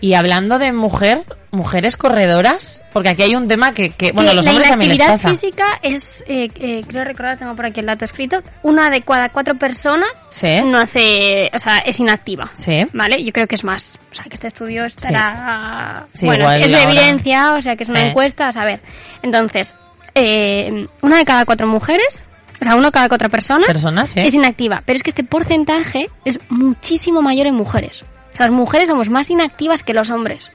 [0.00, 4.44] y hablando de mujer, mujeres corredoras, porque aquí hay un tema que, que bueno, los
[4.46, 5.28] la hombres también les pasa.
[5.28, 9.28] física es, eh, eh, creo recordar, tengo por aquí el dato escrito, una de cada
[9.28, 10.50] cuatro personas Sí.
[10.64, 12.50] no hace, o sea, es inactiva.
[12.54, 12.86] Sí.
[12.92, 13.22] ¿Vale?
[13.24, 13.98] Yo creo que es más.
[14.10, 16.06] O sea, que este estudio estará...
[16.14, 18.06] Sí, bueno, igual es de evidencia, o sea, que es una Sí.
[18.06, 18.80] encuesta, a saber.
[19.22, 19.74] Entonces,
[20.14, 22.24] eh, una de cada cuatro mujeres,
[22.60, 24.20] o sea, una de cada cuatro personas, Personas, sí.
[24.20, 24.82] es inactiva.
[24.86, 28.04] Pero es que este porcentaje es muchísimo mayor en mujeres.
[28.40, 30.50] Las mujeres somos más inactivas que los hombres.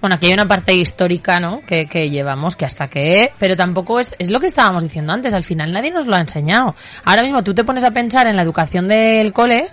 [0.00, 1.60] Bueno, aquí hay una parte histórica, ¿no?
[1.66, 3.30] Que, que llevamos, que hasta que...
[3.38, 4.14] Pero tampoco es...
[4.18, 6.74] Es lo que estábamos diciendo antes, al final nadie nos lo ha enseñado.
[7.04, 9.68] Ahora mismo tú te pones a pensar en la educación del cole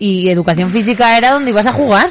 [0.00, 2.10] y educación física era donde ibas a jugar.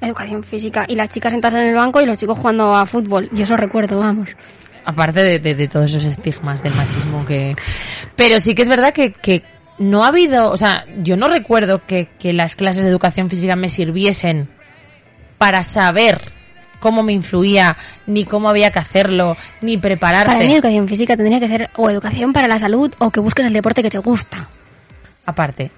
[0.00, 0.84] Educación física.
[0.86, 3.28] Y las chicas sentadas en el banco y los chicos jugando a fútbol.
[3.32, 4.28] Yo eso recuerdo, vamos.
[4.84, 7.56] Aparte de, de- de todos esos estigmas del machismo que...
[8.14, 9.42] Pero sí que es verdad que, que
[9.78, 10.50] no ha habido...
[10.50, 14.48] O sea, yo no recuerdo que, que las clases de educación física me sirviesen
[15.38, 16.20] para saber
[16.80, 20.32] cómo me influía, ni cómo había que hacerlo, ni prepararte.
[20.34, 23.46] Para mí educación física tendría que ser o educación para la salud o que busques
[23.46, 24.48] el deporte que te gusta.
[25.26, 25.70] Aparte.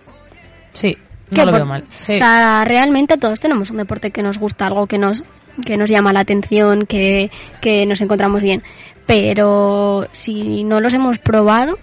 [0.73, 0.97] Sí,
[1.31, 1.85] ¿Qué no lo por- veo mal.
[1.99, 2.15] Sí.
[2.15, 5.23] O sea, realmente todos tenemos un deporte que nos gusta, algo que nos,
[5.65, 7.31] que nos llama la atención, que,
[7.61, 8.63] que nos encontramos bien.
[9.07, 11.79] Pero si no los hemos probado,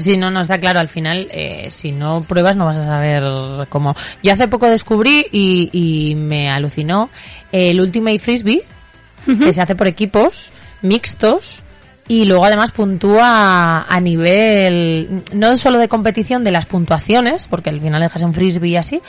[0.00, 0.80] Sí, no, no está claro.
[0.80, 3.22] Al final, eh, si no pruebas, no vas a saber
[3.68, 3.94] cómo.
[4.22, 7.10] Yo hace poco descubrí y, y me alucinó
[7.52, 8.62] el Ultimate Frisbee,
[9.26, 11.62] que se hace por equipos mixtos
[12.08, 17.80] y luego además puntúa a nivel, no solo de competición de las puntuaciones, porque al
[17.80, 19.00] final dejas un frisbee y así,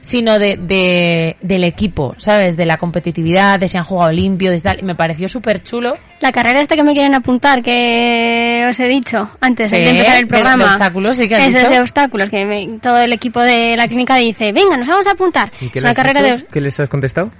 [0.00, 2.56] sino de, de, del equipo, ¿sabes?
[2.56, 4.80] De la competitividad, de si han jugado limpio, de tal.
[4.80, 5.96] Y me pareció súper chulo.
[6.20, 10.12] la carrera esta que me quieren apuntar, que os he dicho antes Sí, de empezar
[10.14, 10.64] de- el programa.
[10.64, 13.76] de obstáculos, sí que has Eso es de obstáculos, que me- todo el equipo de
[13.76, 15.50] la clínica dice, venga, nos vamos a apuntar.
[15.60, 16.36] ¿Y qué Es le una carrera dicho?
[16.36, 16.46] de...
[16.52, 17.30] ¿Qué les has contestado?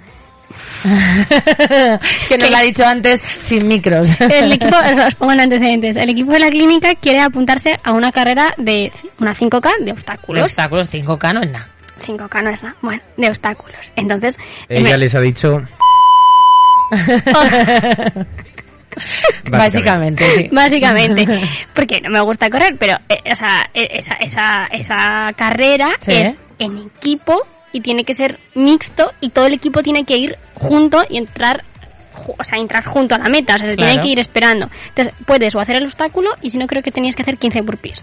[2.27, 4.09] que nos lo ha dicho antes sin micros.
[4.19, 4.75] El equipo,
[5.07, 8.91] os pongo en antecedentes, el equipo de la clínica quiere apuntarse a una carrera de
[9.19, 10.43] una 5K de Los obstáculos.
[10.43, 11.67] obstáculos 5K no es nada.
[12.05, 12.75] 5K no es nada.
[12.81, 13.91] Bueno, de obstáculos.
[13.95, 14.37] Entonces,
[14.69, 15.61] Ella me- les ha dicho...
[19.49, 20.49] Básicamente, sí.
[20.51, 21.25] Básicamente,
[21.73, 26.11] porque no me gusta correr, pero eh, o sea, eh, esa, esa, esa carrera Sí.
[26.13, 27.41] es en equipo
[27.73, 31.63] y tiene que ser mixto y todo el equipo tiene que ir junto y entrar
[32.37, 33.91] o sea, entrar junto a la meta, o sea, se Claro.
[33.91, 34.69] tiene que ir esperando.
[34.89, 37.61] Entonces, puedes o hacer el obstáculo y si no creo que tenías que hacer 15
[37.61, 38.01] burpees.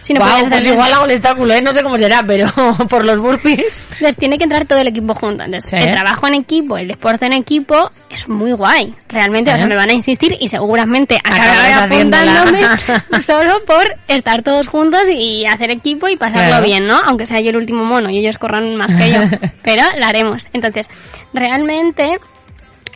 [0.00, 0.32] Si no pues
[0.62, 1.62] hacer- igual hago el obstáculo, ¿eh?
[1.62, 2.46] No sé cómo será, pero
[2.88, 3.86] por los burpees.
[3.92, 5.42] Entonces tiene que entrar todo el equipo junto.
[5.44, 5.76] Entonces, Sí.
[5.76, 8.94] el trabajo en equipo, el deporte en equipo es muy guay.
[9.08, 12.60] Realmente, o sea, me van a insistir y seguramente acabaré apuntándome
[13.22, 16.64] solo por estar todos juntos y hacer equipo y pasarlo Claro.
[16.64, 16.98] bien, ¿no?
[17.04, 19.20] Aunque sea yo el último mono y ellos corran más que yo.
[19.62, 20.46] Pero lo haremos.
[20.52, 20.88] Entonces,
[21.34, 22.18] realmente...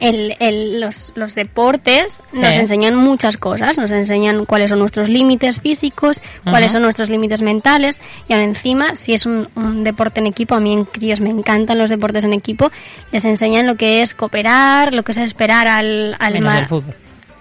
[0.02, 5.60] El, el- los, los deportes nos enseñan muchas cosas, nos enseñan cuáles son nuestros límites
[5.60, 10.26] físicos, cuáles son nuestros límites mentales y aún encima, si es un, un deporte en
[10.26, 12.70] equipo, a mí en críos me encantan los deportes en equipo,
[13.12, 16.66] les enseñan lo que es cooperar, lo que es esperar al, al Menos ma- el
[16.66, 16.94] fútbol.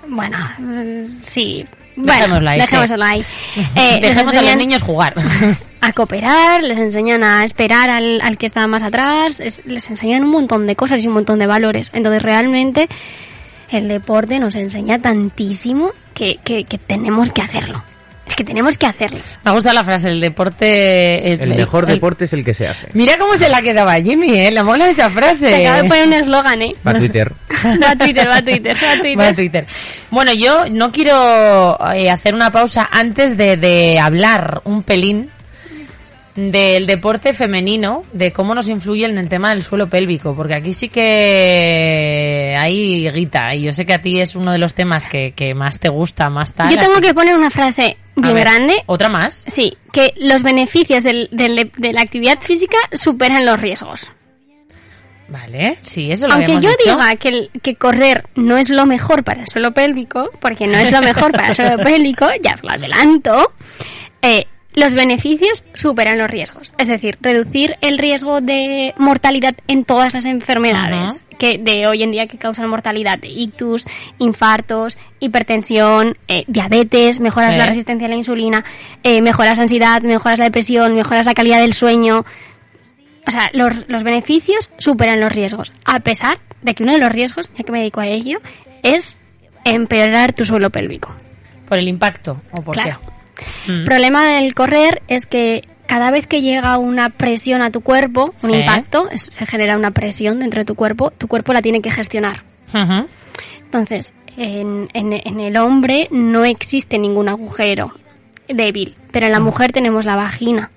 [0.08, 0.38] Bueno,
[1.26, 1.66] sí.
[1.96, 3.26] Bueno, Dejémoslo ahí, dejémoslo ahí.
[3.76, 5.14] Eh, Dejemos a los enseñan niños jugar.
[5.82, 10.24] a cooperar, les enseñan a esperar al, al que está más atrás, es- les enseñan
[10.24, 11.90] un montón de cosas y un montón de valores.
[11.94, 12.88] Entonces realmente
[13.72, 17.84] el deporte nos enseña tantísimo que, que, que tenemos que hacerlo.
[18.28, 19.18] Es que tenemos que hacerlo.
[19.44, 21.34] Me gusta la frase, el deporte...
[21.34, 22.88] El mejor deporte es el que se hace.
[22.94, 24.52] Mira cómo se la quedaba Jimmy, ¿eh?
[24.52, 25.50] Le mola esa frase.
[25.50, 26.76] Se acaba de poner un eslogan, ¿eh?
[26.88, 27.34] Va a Twitter.
[27.84, 29.20] Va a Twitter, va a Twitter, va a Twitter.
[29.20, 29.68] Va a Twitter.
[30.12, 35.30] Bueno, yo no quiero eh, hacer una pausa antes de, de hablar un pelín
[36.36, 40.72] del deporte femenino, de cómo nos influye en el tema del suelo pélvico, porque aquí
[40.74, 45.08] sí que hay guita, y yo sé que a ti es uno de los temas
[45.08, 46.70] que, que más te gusta, más tal.
[46.70, 48.76] Yo tengo así- que poner una frase bien ver, grande.
[48.86, 49.44] ¿Otra más?
[49.48, 54.12] Sí, que los beneficios del- del- de la actividad física superan los riesgos.
[55.28, 56.74] Vale, sí, eso lo Aunque yo dicho.
[56.98, 60.78] diga que, el- que correr no es lo mejor para el suelo pélvico, porque no
[60.78, 63.54] es lo mejor para el suelo pélvico, ya os lo adelanto,
[64.22, 66.74] eh, los beneficios superan los riesgos.
[66.78, 72.12] Es decir, reducir el riesgo de mortalidad en todas las enfermedades que de hoy en
[72.12, 73.86] día que causan mortalidad, ictus,
[74.20, 77.58] infartos, hipertensión, eh, diabetes, mejoras Sí.
[77.58, 78.64] la resistencia a la insulina,
[79.04, 82.24] eh, mejoras la ansiedad, mejoras la depresión, mejoras la calidad del sueño,
[83.28, 87.12] o sea, los, los beneficios superan los riesgos, a pesar de que uno de los
[87.12, 88.40] riesgos, ya que me dedico a ello,
[88.84, 89.18] es
[89.66, 91.14] empeorar tu suelo pélvico.
[91.68, 93.00] Por el impacto, ¿o por Claro.
[93.02, 93.21] qué?
[93.68, 93.72] Mm.
[93.72, 98.34] El problema del correr es que cada vez que llega una presión a tu cuerpo,
[98.44, 98.58] un Sí.
[98.60, 102.44] impacto, se genera una presión dentro de tu cuerpo, tu cuerpo la tiene que gestionar.
[103.66, 107.94] Entonces, en, en- en el hombre no existe ningún agujero
[108.48, 110.72] débil, pero en la mujer tenemos la vagina.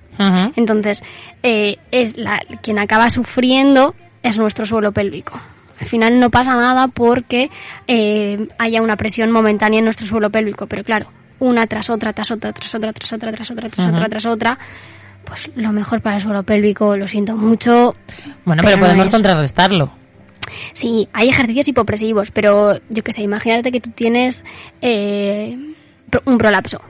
[0.55, 1.03] Entonces,
[1.42, 5.40] eh, es la, quien acaba sufriendo es nuestro suelo pélvico.
[5.81, 7.50] Al final no pasa nada porque
[7.88, 11.07] eh, haya una presión momentánea en nuestro suelo pélvico, pero claro,
[11.48, 14.59] una tras otra, tras otra, tras otra, tras otra, tras otra, tras otra, tras otra,
[15.24, 17.94] pues lo mejor para el suelo pélvico, lo siento mucho.
[18.44, 19.12] Bueno, Pero podemos es.
[19.12, 19.90] contrarrestarlo.
[20.72, 24.44] Sí, hay ejercicios hipopresivos, pero yo qué sé, imagínate que tú tienes
[24.83, 25.57] eh,
[26.26, 26.80] un prolapso.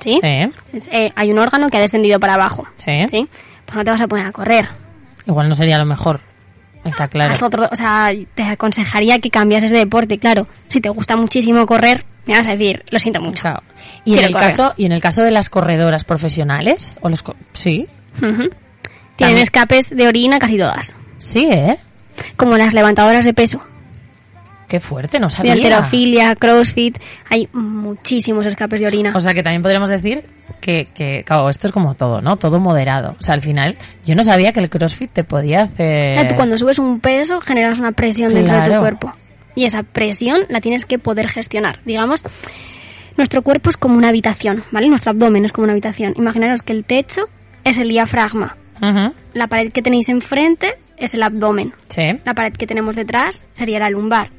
[0.00, 0.20] ¿Sí?
[0.22, 2.66] Sí, Es, eh, hay un órgano que ha descendido para abajo.
[2.76, 3.00] sí.
[3.10, 3.28] ¿Sí?
[3.66, 4.66] Pues no te vas a poner a correr.
[5.26, 6.20] Igual no sería lo mejor.
[6.84, 7.34] Está claro.
[7.44, 10.46] otro, o sea, te aconsejaría que cambiases de deporte, claro.
[10.68, 13.42] Si te gusta muchísimo correr, me vas a decir, lo siento mucho.
[13.42, 13.62] Claro.
[14.04, 14.48] Y en el correr.
[14.48, 17.86] caso y en el caso de las corredoras profesionales o los co- sí.
[19.16, 20.94] Tienen escapes de orina casi todas.
[21.18, 21.76] sí, ¿eh?
[22.36, 23.62] Como las levantadoras de peso.
[24.66, 25.52] Qué fuerte, no De sabía.
[25.52, 26.98] alterofilia, crossfit.
[27.30, 29.12] Hay muchísimos escapes de orina.
[29.14, 30.24] O sea que también podríamos decir
[30.60, 32.36] que, que, claro, esto es como todo, ¿no?
[32.36, 33.14] Todo moderado.
[33.18, 36.14] O sea, al final, yo no sabía que el CrossFit te podía hacer...
[36.14, 39.12] Claro, tú cuando subes un peso generas una presión dentro de tu cuerpo.
[39.58, 41.80] Y esa presión la tienes que poder gestionar.
[41.84, 42.22] Digamos,
[43.16, 44.86] nuestro cuerpo es como una habitación, ¿vale?
[44.88, 46.14] Nuestro abdomen es como una habitación.
[46.16, 47.28] Imaginaros que el techo
[47.64, 48.56] es el diafragma.
[49.34, 51.74] La pared que tenéis enfrente es el abdomen.
[51.88, 54.30] Sí, La pared que tenemos detrás sería la lumbar.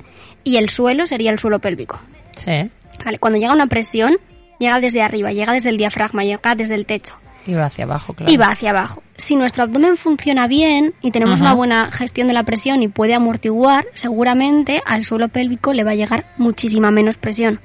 [0.46, 2.00] Y el suelo sería el suelo pélvico.
[2.38, 2.70] sí.
[3.04, 3.18] ¿Vale?
[3.18, 4.18] Cuando llega una presión,
[4.60, 7.14] llega desde arriba, llega desde el diafragma, llega desde el techo.
[7.48, 8.32] Y va hacia abajo, claro.
[8.32, 9.02] y va hacia abajo.
[9.16, 13.14] Si nuestro abdomen funciona bien y tenemos una buena gestión de la presión y puede
[13.16, 17.60] amortiguar, seguramente al suelo pélvico le va a llegar muchísima menos presión.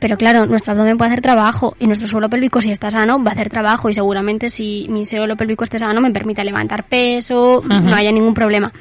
[0.00, 3.30] Pero claro, nuestro abdomen puede hacer trabajo y nuestro suelo pélvico, si está sano, va
[3.30, 7.62] a hacer trabajo y seguramente si mi suelo pélvico esté sano me permite levantar peso,
[7.66, 8.72] no haya ningún problema.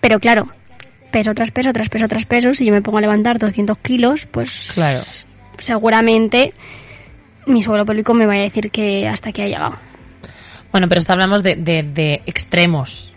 [0.00, 0.48] Pero claro,
[1.10, 4.26] peso tras peso, tras peso, tras peso, si yo me pongo a levantar 200 kilos,
[4.26, 5.00] pues Claro.
[5.58, 6.52] seguramente
[7.46, 9.76] mi suelo pélvico me va a decir que hasta aquí ha llegado.
[10.70, 13.12] Bueno, pero esto hablamos de, de, de extremos,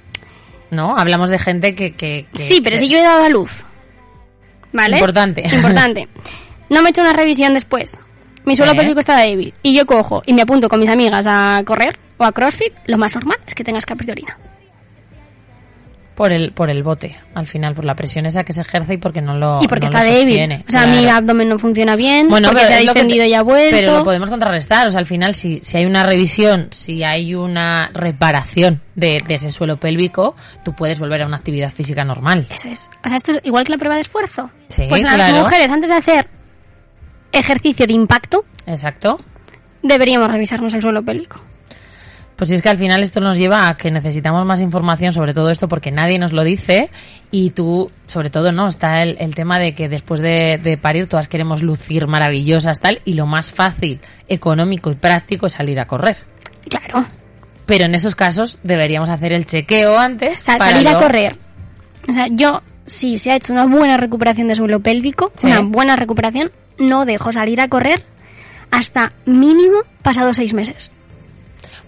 [0.72, 0.98] ¿no?
[0.98, 1.94] Hablamos de gente que...
[1.94, 3.64] que, que- Sí, pero si yo he dado a luz.
[4.74, 4.96] ¿Vale?
[4.98, 5.42] Importante.
[5.54, 6.08] Importante.
[6.70, 7.98] No me he hecho una revisión después.
[8.46, 8.78] Mi suelo Sí.
[8.78, 9.54] pélvico está débil.
[9.64, 12.74] Y yo cojo y me apunto con mis amigas a correr o a crossfit.
[12.88, 14.38] Lo más normal es que tenga escapes de orina.
[16.16, 18.98] Por el, por el bote, al final, por la presión esa que se ejerce y
[18.98, 20.44] porque no lo y porque no está débil.
[20.46, 20.92] O sea, claro.
[21.02, 22.30] mi abdomen no funciona bien.
[22.30, 23.76] Bueno, porque pero se ha te- distendido y ha vuelto.
[23.76, 24.88] Pero lo podemos contrarrestar.
[24.88, 29.34] O sea, al final, si, si hay una revisión, si hay una reparación de, de
[29.36, 32.48] ese suelo pélvico, tú puedes volver a una actividad física normal.
[32.50, 32.90] Eso es.
[33.04, 34.50] O sea, esto es igual que la prueba de esfuerzo.
[34.70, 35.40] Sí, pues las claro.
[35.40, 36.30] mujeres, antes de hacer
[37.34, 39.18] ejercicio de impacto, Exacto.
[39.84, 41.42] deberíamos revisarnos el suelo pélvico.
[42.36, 45.50] Pues es que al final esto nos lleva a que necesitamos más información sobre todo
[45.52, 46.90] esto porque nadie nos lo dice
[47.32, 48.68] y tú, sobre todo, ¿no?
[48.68, 53.02] Está el, el tema de que después de, de parir todas queremos lucir maravillosas, tal,
[53.06, 56.18] y lo más fácil, económico y práctico es salir a correr.
[56.70, 57.06] Claro.
[57.66, 60.40] Pero en esos casos deberíamos hacer el chequeo antes.
[60.42, 61.38] O sea, para salir a correr.
[62.10, 65.48] O sea, yo, si se ha hecho una buena recuperación de suelo pélvico, Sí.
[65.48, 68.04] una buena recuperación, no dejo salir a correr
[68.72, 70.92] hasta mínimo pasados seis meses.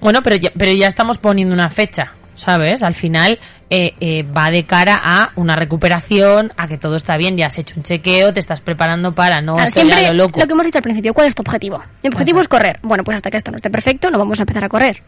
[0.01, 2.83] Bueno, pero ya, pero ya estamos poniendo una fecha, ¿sabes?
[2.83, 3.39] Al final
[3.69, 7.57] eh, eh, va de cara a una recuperación, a que todo está bien, ya has
[7.57, 10.39] hecho un chequeo, te estás preparando para no Claro, siempre lo loco.
[10.39, 11.81] que hemos dicho al principio, ¿cuál es tu objetivo?
[12.03, 12.79] Mi objetivo es correr.
[12.83, 15.01] Bueno, pues hasta que esto no esté perfecto, no vamos a empezar a correr.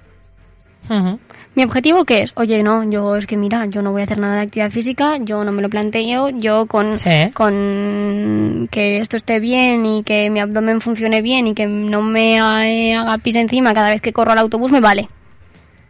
[1.55, 2.31] Mi objetivo qué es?
[2.35, 5.17] Oye, no, yo es que mira, yo no voy a hacer nada de actividad física,
[5.19, 7.31] yo no me lo planteo, yo con, Sí.
[7.33, 12.39] con que esto esté bien y que mi abdomen funcione bien y que no me
[12.39, 15.09] haga pis encima cada vez que corro al autobús me vale.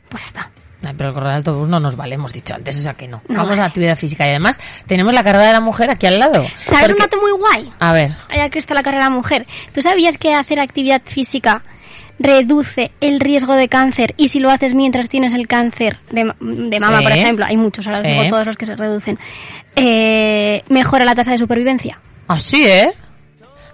[0.09, 0.51] Pues ya está.
[0.85, 3.07] Ay, pero el correr al autobús no nos vale, hemos dicho antes, o sea que
[3.07, 3.21] no.
[3.27, 3.61] No Vamos vale.
[3.63, 6.45] a actividad física y además tenemos la carrera de la mujer aquí al lado.
[6.63, 7.71] ¿Sabes un Porque- dato muy guay?
[7.79, 9.45] A ver, Ya que está la carrera mujer.
[9.73, 11.63] ¿Tú sabías que hacer actividad física
[12.19, 14.13] reduce el riesgo de cáncer?
[14.17, 17.03] Y si lo haces mientras tienes el cáncer de, de mama, Sí.
[17.03, 18.07] por ejemplo, hay muchos, ahora Sí.
[18.09, 19.17] digo todos los que se reducen,
[19.75, 21.99] eh, mejora la tasa de supervivencia.
[22.27, 22.91] así, ¿eh?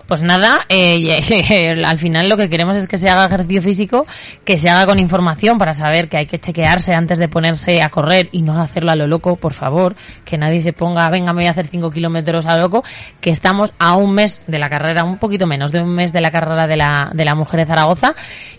[0.08, 4.06] Pues nada, eh, al final lo que queremos es que se haga ejercicio físico,
[4.44, 7.90] que se haga con información para saber que hay que chequearse antes de ponerse a
[7.90, 11.42] correr y no hacerlo a lo loco, por favor, que nadie se ponga, venga, me
[11.42, 12.84] voy a hacer 5 kilómetros a lo loco,
[13.20, 16.22] que estamos a un mes de la carrera, un poquito menos de un mes de
[16.22, 18.14] la carrera de la, de la mujer de Zaragoza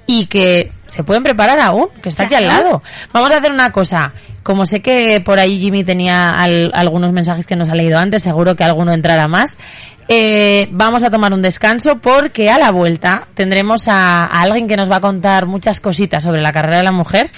[0.05, 2.83] y que se pueden preparar aún, que está aquí al lado.
[3.13, 4.13] Vamos a hacer una cosa.
[4.43, 8.23] Como sé que por ahí Jimmy tenía al- algunos mensajes que nos ha leído antes,
[8.23, 9.59] seguro que alguno entrará más.
[10.09, 14.77] Eh, vamos a tomar un descanso porque a la vuelta tendremos a, a alguien que
[14.77, 17.29] nos va a contar muchas cositas sobre la carrera de la mujer,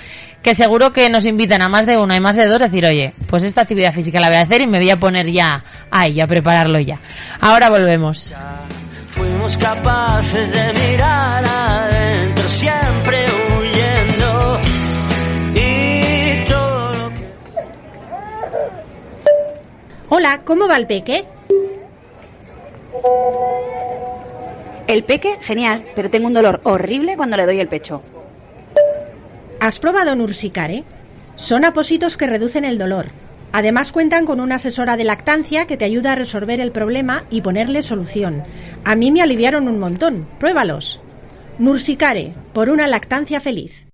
[0.43, 2.85] que seguro que nos invitan a más de uno y más de dos a decir,
[2.85, 5.65] oye, pues esta actividad física la voy a hacer y me voy a poner ya
[5.91, 7.01] ahí, a prepararlo ya.
[7.41, 8.35] Ahora volvemos.
[9.09, 13.25] Fuimos capaces de mirar adentro, siempre
[13.59, 14.61] huyendo.
[15.55, 17.35] Y todo lo que
[20.11, 21.25] Hola, ¿cómo va el peque?
[24.87, 28.03] El peque, genial, pero tengo un dolor horrible cuando le doy el pecho.
[29.61, 30.85] ¿Has probado Nursicare?
[31.35, 33.07] Son apósitos que reducen el dolor.
[33.53, 37.41] Además cuentan con una asesora de lactancia que te ayuda a resolver el problema y
[37.41, 38.45] ponerle solución.
[38.85, 40.29] A mí me aliviaron un montón.
[40.39, 41.01] Pruébalos.
[41.59, 43.89] Nursicare, por una lactancia feliz.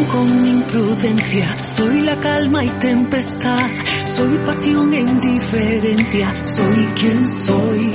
[0.00, 3.70] pasión con imprudencia, soy la calma y tempestad,
[4.04, 7.92] soy pasión e indiferencia, soy quien soy.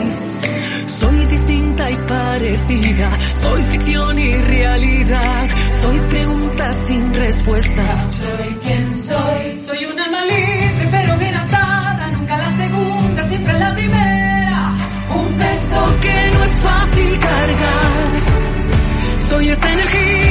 [0.87, 5.47] Soy distinta y parecida, soy ficción y realidad,
[5.81, 8.07] soy pregunta sin respuesta.
[8.11, 14.73] Soy quien soy, soy una malibre pero bien atada, nunca la segunda, siempre la primera.
[15.15, 18.09] Un peso que no es fácil cargar,
[19.29, 20.24] soy esa energía.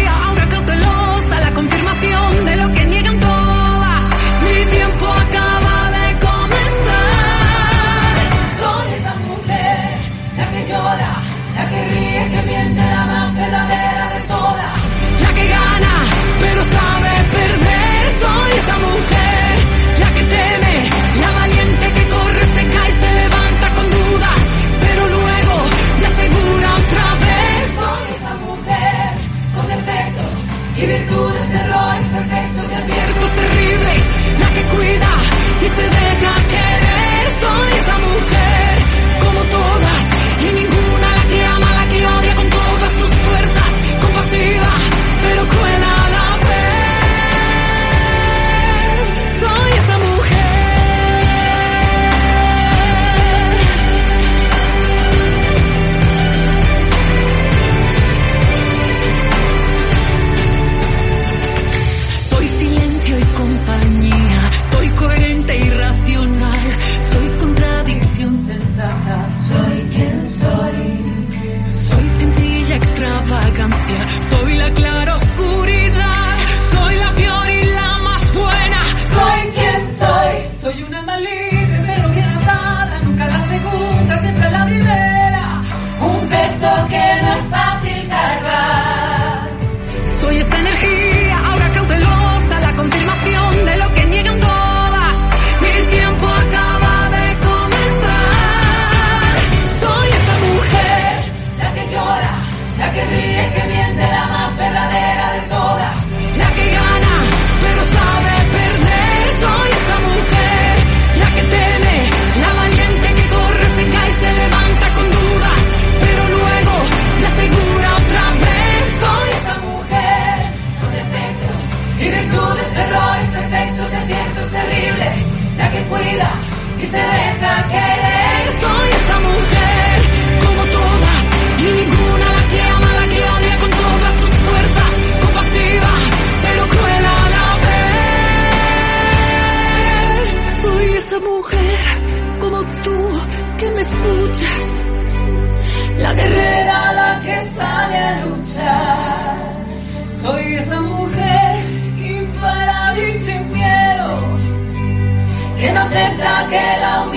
[156.54, 157.13] que la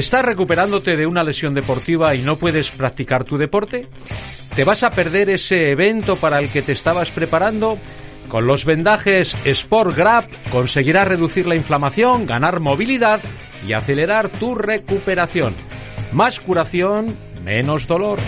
[0.00, 3.86] ¿Estás recuperándote de una lesión deportiva y no puedes practicar tu deporte?
[4.56, 7.76] ¿Te vas a perder ese evento para el que te estabas preparando?
[8.30, 13.20] Con los vendajes Sport Grab conseguirás reducir la inflamación, ganar movilidad
[13.68, 15.52] y acelerar tu recuperación.
[16.12, 18.20] Más curación, menos dolor.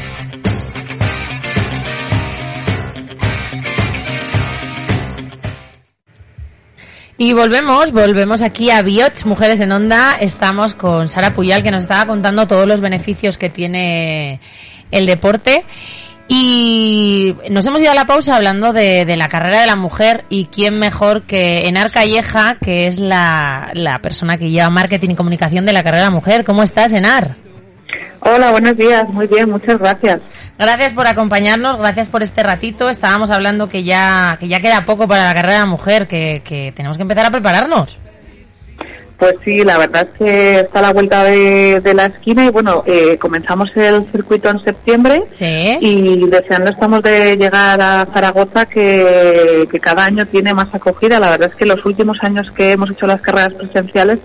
[7.23, 10.16] Y volvemos, volvemos aquí a Bioch, Mujeres en Onda.
[10.20, 14.41] Estamos con Sara Puyal, que nos estaba contando todos los beneficios que tiene
[14.91, 15.64] el deporte.
[16.27, 20.47] Y nos hemos ido a la pausa hablando de, la carrera de la mujer y
[20.47, 25.64] quién mejor que Enar Calleja, que es la, la persona que lleva marketing y comunicación
[25.64, 26.43] de la carrera de la mujer.
[26.43, 27.37] ¿Cómo estás, Enar?
[28.25, 29.09] Hola, buenos días.
[29.09, 30.20] Muy bien, muchas gracias.
[30.57, 32.89] Gracias por acompañarnos, gracias por este ratito.
[32.89, 36.41] Estábamos hablando que ya, que ya queda poco para la carrera de la mujer, que,
[36.45, 37.99] que tenemos que empezar a prepararnos.
[39.18, 42.83] Pues sí, la verdad es que está a la vuelta de, la esquina y bueno,
[42.87, 45.25] eh, comenzamos el circuito en septiembre
[45.81, 51.20] y deseando estamos de llegar a Zaragoza que, que cada año tiene más acogida.
[51.20, 54.18] La verdad es que los últimos años que hemos hecho las carreras presenciales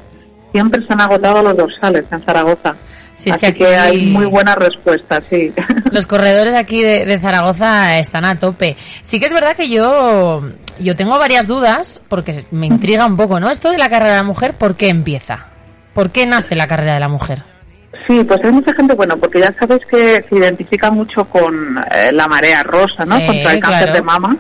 [0.52, 2.76] siempre se han agotado los dorsales en Zaragoza.
[3.18, 5.52] Sí, es Así que hay muy buena respuesta, sí.
[5.92, 8.78] Los corredores aquí de, de Zaragoza están a tope.
[9.02, 10.44] Sí que es verdad que yo,
[10.80, 13.50] yo tengo varias dudas, porque me intriga un poco, ¿no?
[13.50, 15.48] Esto de la carrera de la mujer, ¿por qué empieza?
[15.96, 17.42] ¿Por qué nace la carrera de la mujer?
[18.06, 22.12] Sí, pues hay mucha gente, bueno, porque ya sabes que se identifica mucho con eh,
[22.14, 23.18] la marea rosa, ¿no?
[23.18, 23.94] Sí, Contra el cáncer claro.
[23.94, 24.38] de mama.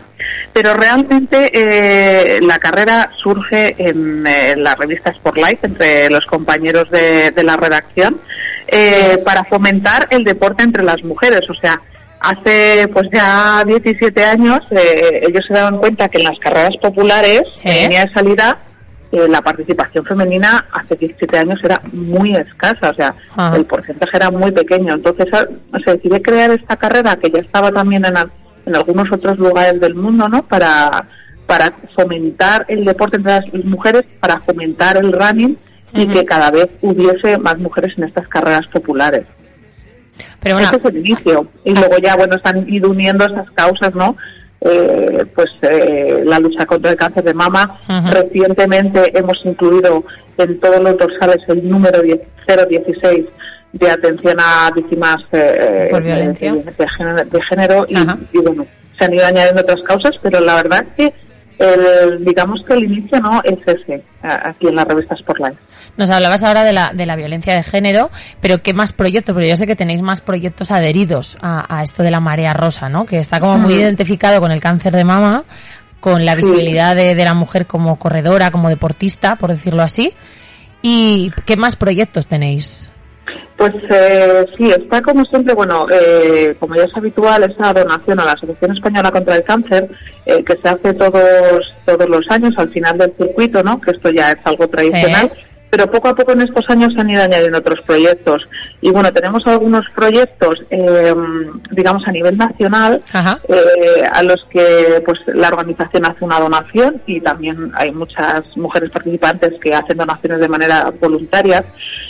[0.53, 7.31] Pero realmente eh, la carrera surge en, eh, la revista Spotlight, entre los compañeros de,
[7.31, 8.19] de la redacción,
[8.67, 11.41] eh, para fomentar el deporte entre las mujeres.
[11.49, 11.79] O sea,
[12.19, 17.43] hace pues ya 17 años eh, ellos se daban cuenta que en las carreras populares,
[17.55, 17.69] Sí.
[17.69, 18.57] en línea de salida,
[19.11, 23.55] eh, la participación femenina hace 17 años era muy escasa, o sea, Ajá.
[23.55, 24.95] el porcentaje era muy pequeño.
[24.95, 25.47] Entonces a-
[25.85, 28.15] se decide crear esta carrera que ya estaba también en,
[28.67, 30.45] en algunos otros lugares del mundo, ¿no?
[30.45, 31.07] Para,
[31.45, 35.57] para fomentar el deporte entre las mujeres, para fomentar el running
[35.93, 39.25] y que cada vez hubiese más mujeres en estas carreras populares.
[40.41, 41.47] Pero bueno, Ese es el inicio.
[41.63, 44.17] Y luego ya, bueno, están ido uniendo esas causas, ¿no?
[44.59, 47.79] Eh, pues eh, la lucha contra el cáncer de mama.
[48.11, 50.03] Recientemente hemos incluido
[50.37, 52.19] en todos los dorsales el número 10
[52.69, 53.25] 016
[53.79, 56.53] de atención a víctimas eh, Por de- violencia.
[56.53, 58.65] de, de género, de género y, y, bueno,
[58.97, 61.13] se han ido añadiendo otras causas, pero la verdad es que
[61.59, 65.57] el, digamos que el inicio no es ese, aquí en la revista Spotlight.
[65.97, 68.11] nos hablabas ahora de la, de la violencia de género,
[68.41, 69.33] pero ¿qué más proyectos?
[69.33, 72.89] Porque yo sé que tenéis más proyectos adheridos a, a esto de la marea rosa,
[72.89, 73.05] ¿no?
[73.05, 75.45] Que está como muy identificado con el cáncer de mama,
[75.99, 76.37] con la Sí.
[76.43, 80.13] visibilidad de, de la mujer como corredora, como deportista, por decirlo así.
[80.83, 82.91] ¿Y qué más proyectos tenéis?
[83.57, 88.25] Pues eh, sí, está como siempre, bueno, eh, como ya es habitual, esa donación a
[88.25, 89.89] la Asociación Española contra el Cáncer,
[90.27, 93.81] eh, que se hace todos todos los años al final del circuito, ¿no?
[93.81, 95.31] Que esto ya es algo tradicional.
[95.69, 98.47] Pero poco a poco en estos años se han ido añadiendo otros proyectos.
[98.81, 101.13] Y bueno, tenemos algunos proyectos, eh,
[101.71, 103.01] digamos, a nivel nacional,
[103.49, 108.91] eh, a los que pues la organización hace una donación y también hay muchas mujeres
[108.91, 111.65] participantes que hacen donaciones de manera voluntaria.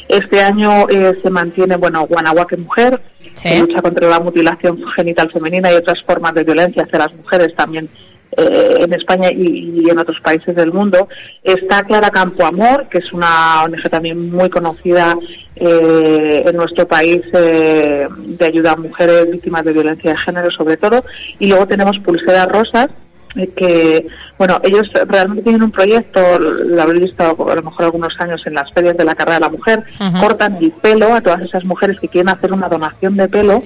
[0.08, 3.02] Este año eh, se mantiene, bueno, Guanajuato Mujer,
[3.42, 7.56] que lucha contra la mutilación genital femenina y otras formas de violencia hacia las mujeres
[7.56, 7.90] también
[8.38, 11.10] eh, en España y, y en otros países del mundo.
[11.44, 15.18] Está Clara Campo Amor, que es una ONG también muy conocida
[15.56, 20.78] eh, en nuestro país eh, de ayuda a mujeres víctimas de violencia de género sobre
[20.78, 21.04] todo.
[21.40, 22.90] Y luego tenemos Pulseras Rosas,
[23.36, 24.08] eh, que,
[24.38, 28.54] bueno, ellos realmente tienen un proyecto, lo habréis visto a lo mejor algunos años en
[28.54, 29.84] las ferias de la carrera de la mujer,
[30.22, 33.60] cortan el pelo a todas esas mujeres que quieren hacer una donación de pelo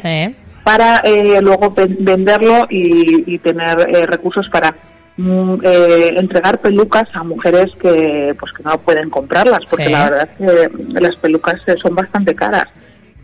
[0.63, 4.73] para eh, luego ven- venderlo y, y tener eh, recursos para
[5.17, 9.91] mm, eh, entregar pelucas a mujeres que pues que no pueden comprarlas porque Sí.
[9.91, 10.69] la verdad es que
[11.01, 12.65] las pelucas eh, son bastante caras.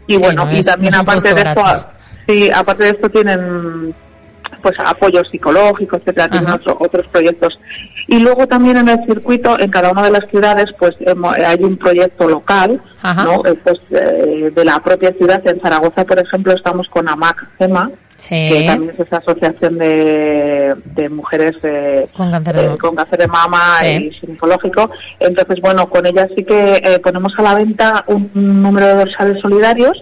[0.07, 1.63] Y Sí, bueno no y es- también no aparte de esto
[2.27, 3.93] sí aparte de esto tienen
[4.61, 7.59] pues apoyo psicológico, etcétera, tienen otro- otros proyectos.
[8.07, 10.91] Y luego también en el circuito, en cada una de las ciudades, pues
[11.45, 13.23] hay un proyecto local, Ajá.
[13.23, 13.45] ¿no?
[13.45, 15.41] Eh, pues eh, de la propia ciudad.
[15.45, 18.49] En Zaragoza, por ejemplo, estamos con AMAC GEMA, Sí.
[18.49, 23.27] que también es esa asociación de, de mujeres eh, Con cáncer de con cáncer de
[23.27, 23.87] mama Sí.
[24.07, 24.89] y ginecológico.
[25.19, 28.95] Entonces, bueno, con ellas sí que eh, ponemos a la venta un, un número de
[28.95, 30.01] dorsales solidarios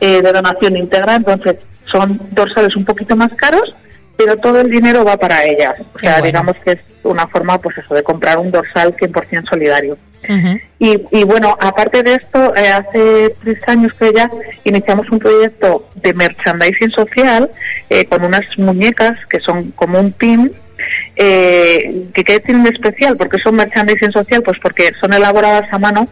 [0.00, 1.56] eh, de donación íntegra, entonces
[1.92, 3.72] son dorsales un poquito más caros,
[4.16, 5.74] pero todo el dinero va para ellas.
[5.94, 6.26] O sea, bueno.
[6.26, 9.96] digamos que es una forma, pues eso, de comprar un dorsal 100% solidario.
[10.78, 14.30] Y, y bueno, aparte de esto, eh, hace tres años que ya
[14.64, 17.50] iniciamos un proyecto de merchandising social
[17.90, 20.52] eh, con unas muñecas que son como un pin.
[21.16, 23.16] Eh, que ¿qué tienen de especial?
[23.16, 24.42] porque son merchandising social?
[24.42, 26.08] Pues porque son elaboradas a mano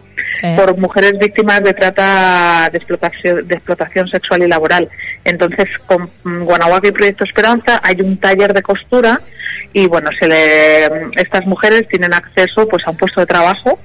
[0.55, 4.89] por mujeres víctimas de trata de explotación, de explotación sexual y laboral.
[5.23, 9.21] Entonces, con Guanajuato y Proyecto Esperanza hay un taller de costura
[9.73, 10.85] y bueno, se le,
[11.15, 13.79] estas mujeres tienen acceso pues a un puesto de trabajo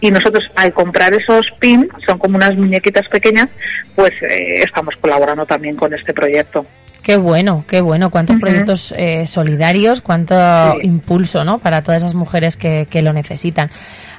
[0.00, 3.48] y nosotros al comprar esos pins, son como unas muñequitas pequeñas,
[3.94, 6.66] pues eh, estamos colaborando también con este proyecto.
[7.02, 8.10] Qué bueno, qué bueno.
[8.10, 10.34] Cuántos proyectos eh, solidarios, cuánto
[10.80, 11.58] impulso, ¿no?
[11.58, 13.70] Para todas esas mujeres que, que lo necesitan.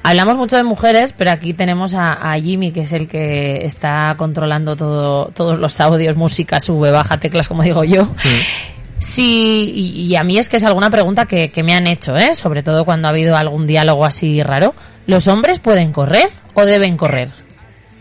[0.03, 4.15] Hablamos mucho de mujeres, pero aquí tenemos a, a Jimmy, que es el que está
[4.17, 8.09] controlando todo, todos los audios, música, sube, baja, teclas, como digo yo.
[8.99, 12.17] Sí, y, y a mí es que es alguna pregunta que, que me han hecho,
[12.17, 12.35] ¿eh?
[12.35, 14.73] Sobre todo cuando ha habido algún diálogo así raro.
[15.07, 17.42] ¿Los hombres pueden correr o deben correr?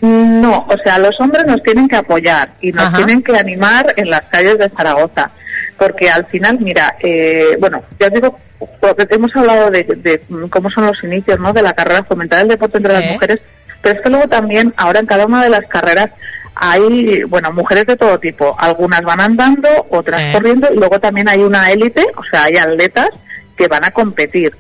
[0.03, 2.97] No, o sea, los hombres nos tienen que apoyar y nos Ajá.
[2.97, 5.31] tienen que animar en las calles de Zaragoza.
[5.79, 8.39] Porque al final, mira, eh, bueno, ya os digo,
[8.81, 11.53] porque hemos hablado de, de cómo son los inicios, ¿no?
[11.53, 13.01] De la carrera, fomentar el deporte entre Sí.
[13.03, 13.41] las mujeres,
[13.81, 16.11] pero es que luego también, ahora en cada una de las carreras,
[16.57, 18.57] hay, bueno, mujeres de todo tipo.
[18.59, 20.33] Algunas van andando, otras Sí.
[20.33, 23.11] corriendo, y luego también hay una élite, o sea, hay atletas
[23.57, 24.53] que van a competir.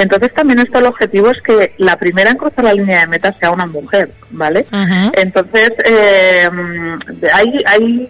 [0.00, 3.34] Entonces también esto el objetivo es que la primera en cruzar la línea de meta
[3.38, 4.64] sea una mujer, ¿vale?
[5.12, 6.48] Entonces eh,
[7.34, 8.08] hay, hay,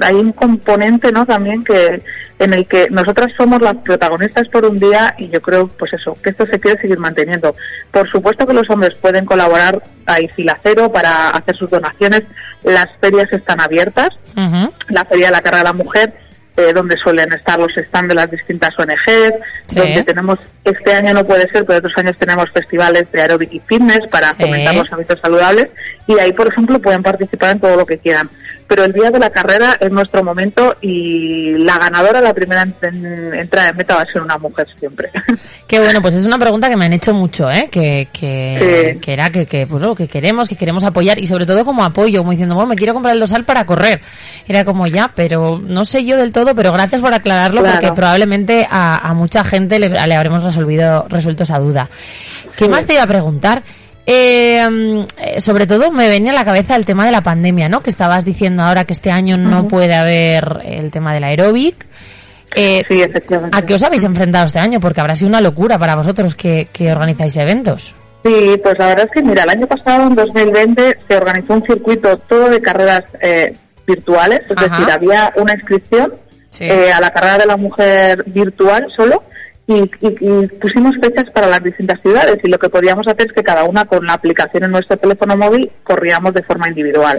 [0.00, 1.26] hay un componente, ¿no?
[1.26, 2.00] También que
[2.38, 6.16] en el que nosotras somos las protagonistas por un día y yo creo, pues eso,
[6.22, 7.56] que esto se quiere seguir manteniendo.
[7.90, 12.22] Por supuesto que los hombres pueden colaborar a Fila Cero para hacer sus donaciones.
[12.62, 14.10] Las ferias están abiertas
[14.88, 16.14] la Feria de la Carrera de la Mujer,
[16.56, 19.32] eh, donde suelen estar los stands de las distintas ONGs,
[19.66, 19.76] Sí.
[19.76, 23.60] donde tenemos, este año no puede ser, pero otros años tenemos festivales de aeróbic y
[23.60, 24.42] fitness para Sí.
[24.42, 25.68] fomentar los hábitos saludables
[26.06, 28.28] y ahí, por ejemplo, pueden participar en todo lo que quieran.
[28.74, 32.74] Pero el día de la carrera es nuestro momento y la ganadora, la primera en-
[32.80, 35.10] en- entrada en meta va a ser una mujer siempre.
[35.66, 37.68] Qué bueno, pues es una pregunta que me han hecho mucho, ¿eh?
[37.70, 38.98] Que, que, Sí.
[39.00, 41.84] que era que, que, pues, lo que queremos, que queremos apoyar y sobre todo como
[41.84, 44.00] apoyo, como diciendo, bueno, me quiero comprar el dosal para correr.
[44.48, 47.78] Era como ya, pero no sé yo del todo, pero gracias por aclararlo Claro.
[47.78, 51.90] porque probablemente a, a mucha gente le, le habremos resolvido, resuelto esa duda.
[52.56, 53.62] ¿Qué más te iba a preguntar?
[54.06, 57.68] Eh, mm, eh, sobre todo me venía a la cabeza el tema de la pandemia,
[57.68, 57.82] ¿no?
[57.82, 61.86] Que estabas diciendo ahora que este año no puede haber el tema del aeróbic.
[62.54, 63.56] Eh, sí, efectivamente.
[63.56, 64.80] ¿A qué os habéis enfrentado este año?
[64.80, 67.94] Porque habrá sido una locura para vosotros que, que organizáis eventos.
[68.24, 71.64] Sí, pues la verdad es que, mira, el año pasado, en 2020, se organizó un
[71.64, 73.54] circuito todo de carreras eh,
[73.86, 74.68] virtuales, es Ajá.
[74.78, 76.14] decir, había una inscripción
[76.50, 76.64] Sí.
[76.64, 79.24] eh, a la carrera de la mujer virtual solo
[79.66, 83.32] y, y- y pusimos fechas para las distintas ciudades y lo que podíamos hacer es
[83.32, 87.16] que cada una con la aplicación en nuestro teléfono móvil corríamos de forma individual.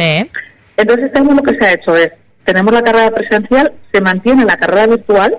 [0.78, 2.10] Entonces, este año lo que se ha hecho es,
[2.44, 5.38] tenemos la carrera presencial, se mantiene la carrera virtual,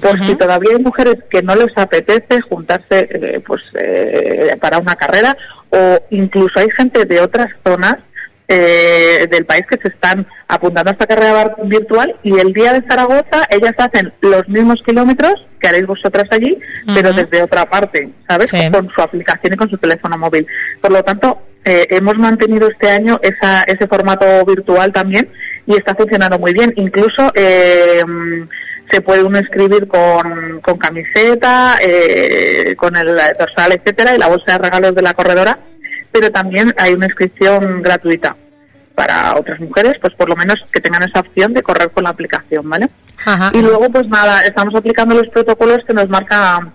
[0.00, 4.96] por si todavía hay mujeres que no les apetece juntarse eh, pues eh, para una
[4.96, 5.36] carrera,
[5.70, 7.96] o incluso hay gente de otras zonas
[8.52, 12.82] eh, del país que se están apuntando a esta carrera virtual y el día de
[12.88, 16.58] Zaragoza ellas hacen los mismos kilómetros que haréis vosotras allí,
[16.92, 18.50] pero desde otra parte, ¿sabes?
[18.50, 18.68] Sí.
[18.72, 20.44] Con su aplicación y con su teléfono móvil.
[20.80, 25.30] Por lo tanto, eh, hemos mantenido este año esa, ese formato virtual también
[25.66, 26.72] y está funcionando muy bien.
[26.74, 28.02] Incluso eh,
[28.90, 34.52] se puede uno inscribir con, con camiseta, eh, con el dorsal, etcétera, y la bolsa
[34.52, 35.60] de regalos de la corredora,
[36.12, 38.36] pero también hay una inscripción gratuita
[38.94, 42.10] para otras mujeres, pues por lo menos que tengan esa opción de correr con la
[42.10, 42.90] aplicación, ¿vale?
[43.24, 43.50] Ajá.
[43.54, 46.70] Y luego, pues nada, estamos aplicando los protocolos que nos marca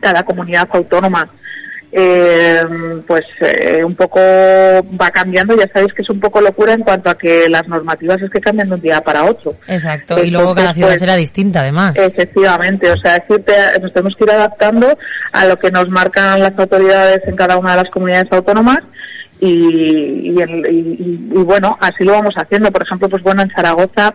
[0.00, 1.28] cada comunidad autónoma.
[1.92, 2.62] Eh,
[3.04, 7.10] pues eh, un poco va cambiando, ya sabéis que es un poco locura en cuanto
[7.10, 9.56] a que las normativas es que cambian de un día para otro.
[9.66, 10.22] Exacto.
[10.22, 11.96] Y luego cada ciudad pues, será distinta, además.
[11.98, 14.96] Efectivamente, o sea, es que te- nos tenemos que ir adaptando
[15.32, 18.78] a lo que nos marcan las autoridades en cada una de las comunidades autónomas
[19.40, 22.70] y, y- y- y bueno, así lo vamos haciendo.
[22.70, 24.14] Por ejemplo, pues bueno, en Zaragoza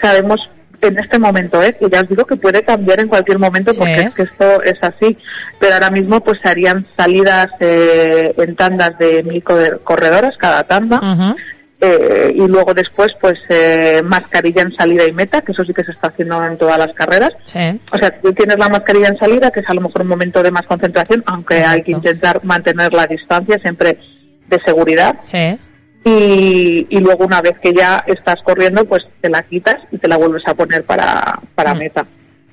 [0.00, 0.40] sabemos
[0.82, 1.74] en este momento, ¿eh?
[1.78, 3.78] que ya os digo que puede cambiar en cualquier momento Sí.
[3.78, 5.16] porque es que esto es así,
[5.58, 10.64] pero ahora mismo pues se harían salidas eh, en tandas de mil corre- corredoras cada
[10.64, 11.00] tanda.
[11.84, 15.82] Eh, y luego después pues eh, mascarilla en salida y meta, que eso sí que
[15.82, 17.30] se está haciendo en todas las carreras.
[17.42, 17.80] Sí.
[17.92, 20.44] O sea, tú tienes la mascarilla en salida, que es a lo mejor un momento
[20.44, 23.98] de más concentración, aunque hay que intentar mantener la distancia siempre
[24.46, 25.16] de seguridad.
[25.22, 25.58] Sí.
[26.04, 30.08] Y, y luego una vez que ya estás corriendo, pues te la quitas y te
[30.08, 31.78] la vuelves a poner para, para Mm.
[31.78, 32.06] meta.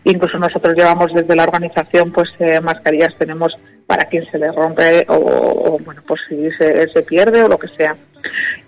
[0.03, 3.53] Incluso nosotros llevamos desde la organización pues eh, mascarillas tenemos
[3.85, 7.57] para quien se le rompe o, o, bueno pues si se, se pierde o lo
[7.57, 7.95] que sea.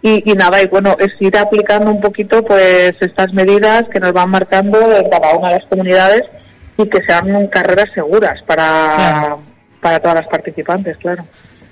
[0.02, 4.14] Y, y nada, y bueno, es ir aplicando un poquito pues estas medidas que nos
[4.14, 6.24] van marcando en cada una de las comunidades
[6.78, 8.64] y que sean carreras seguras para,
[8.96, 9.42] Claro.
[9.80, 11.26] para todas las participantes, claro.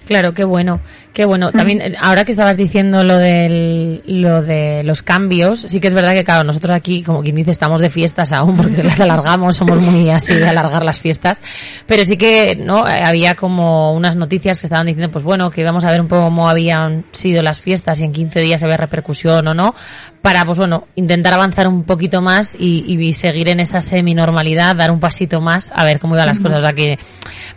[0.08, 0.80] Claro, qué bueno,
[1.14, 1.52] qué bueno.
[1.52, 5.94] También, eh, ahora que estabas diciendo lo del, lo de los cambios, sí que es
[5.94, 9.56] verdad que, claro, nosotros aquí, como quien dice, estamos de fiestas aún porque las alargamos,
[9.56, 11.40] somos muy así de alargar las fiestas.
[11.86, 12.88] Pero sí que, ¿no?
[12.88, 16.08] Eh, Había como unas noticias que estaban diciendo, pues bueno, que íbamos a ver un
[16.08, 19.74] poco cómo habían sido las fiestas y en 15 días había repercusión o no,
[20.22, 24.92] para, pues bueno, intentar avanzar un poquito más y, y seguir en esa semi-normalidad, dar
[24.92, 26.60] un pasito más, a ver cómo iban las cosas.
[26.60, 26.98] O sea que,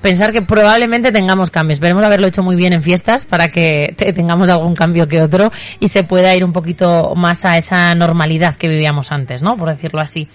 [0.00, 1.76] pensar que probablemente tengamos cambios.
[1.76, 5.20] Esperemos haberlo hecho muy bien en fiestas para para que te- tengamos algún cambio que
[5.20, 9.56] otro y se pueda ir un poquito más a esa normalidad que vivíamos antes, ¿no?
[9.56, 10.28] Por decirlo así.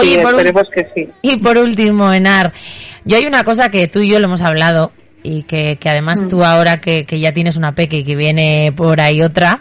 [0.00, 1.10] Sí, por, ul- esperemos que sí.
[1.22, 2.52] y por último, Enar,
[3.04, 4.92] yo hay una cosa que tú y yo lo hemos hablado
[5.24, 6.28] y que, que además Mm.
[6.28, 9.60] tú ahora que, que ya tienes una peque y que viene por ahí otra,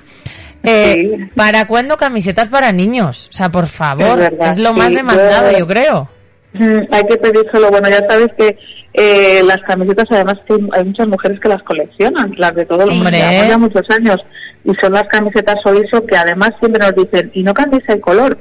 [0.64, 3.28] eh, ¿para cuándo camisetas para niños?
[3.32, 6.10] O sea, por favor, Es lo más demandado, yo- yo creo.
[6.54, 8.56] Mm, Hay que pedir solo, bueno, ya sabes que
[8.94, 10.36] eh, las camisetas, además,
[10.74, 13.18] hay muchas mujeres que las coleccionan, las de todos los Hombre.
[13.18, 14.18] llevamos ya muchos años,
[14.64, 18.38] y son las camisetas Soliso que además siempre nos dicen, y no cambies el color.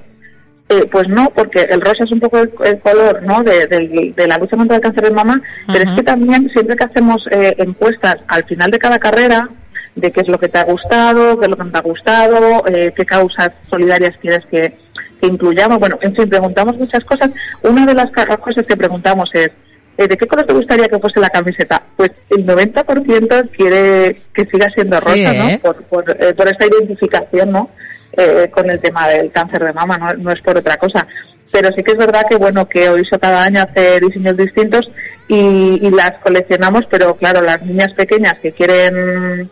[0.69, 3.43] Eh, pues no, porque el rosa es un poco el, el color ¿no?
[3.43, 6.77] de, del- de la lucha contra el cáncer de mama, pero es que también siempre
[6.77, 9.51] que hacemos eh, encuestas al final de cada carrera,
[9.97, 11.83] de qué es lo que te ha gustado, qué es lo que no te ha
[11.83, 14.75] gustado, eh, qué causas solidarias quieres que,
[15.21, 15.79] que incluyamos.
[15.79, 17.29] Bueno, en fin, preguntamos muchas cosas.
[17.63, 19.51] Una de las cosas que preguntamos es,
[19.97, 21.82] ¿de qué color te gustaría que fuese la camiseta?
[21.97, 25.49] Pues el 90% quiere que siga siendo Sí, rosa, ¿no?
[25.49, 25.61] ¿eh?
[25.62, 27.70] Por, por, eh, por esta identificación, ¿no?
[28.16, 31.07] Eh, con el tema del cáncer de mama, no, no es por otra cosa.
[31.51, 34.90] Pero sí que es verdad que, bueno, que Oiso cada año hace diseños distintos
[35.28, 39.51] y, y las coleccionamos, pero claro, las niñas pequeñas que quieren,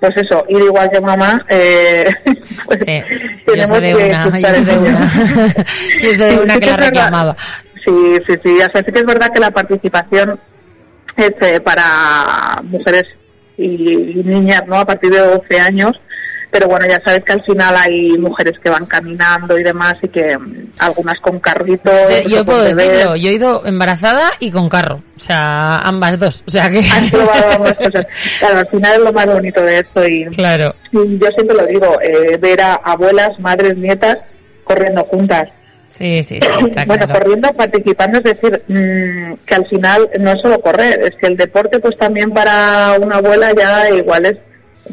[0.00, 2.04] pues eso, ir igual que mamá, eh,
[2.66, 4.80] pues Yo tenemos de que una, yo en de ello.
[4.82, 5.12] una.
[6.02, 7.36] yo sé de una sí que que la reclamaba.
[7.88, 8.56] Sí, sí, sí.
[8.56, 10.38] O sea, sí que es verdad que la participación
[11.16, 13.04] es eh, para mujeres
[13.56, 14.76] y, y niñas, ¿no?
[14.76, 15.92] A partir de 12 años.
[16.50, 20.08] Pero bueno, ya sabes que al final hay mujeres que van caminando y demás y
[20.08, 21.92] que mm, algunas con carritos.
[22.08, 26.44] Eh, yo puedo decirlo, yo he ido embarazada y con carro, o sea, ambas dos,
[26.46, 26.78] o sea que...
[26.78, 28.06] Han probado ambas cosas.
[28.38, 30.74] Claro, al final es lo más bonito de esto y, Claro.
[30.92, 34.16] y yo siempre lo digo, eh, ver a abuelas, madres, nietas
[34.64, 35.50] corriendo juntas.
[35.90, 37.20] Sí, sí, sí, está bueno, claro.
[37.20, 41.36] corriendo, participando, es decir, mm, que al final no es solo correr, es que el
[41.36, 44.36] deporte, pues también para una abuela ya igual es,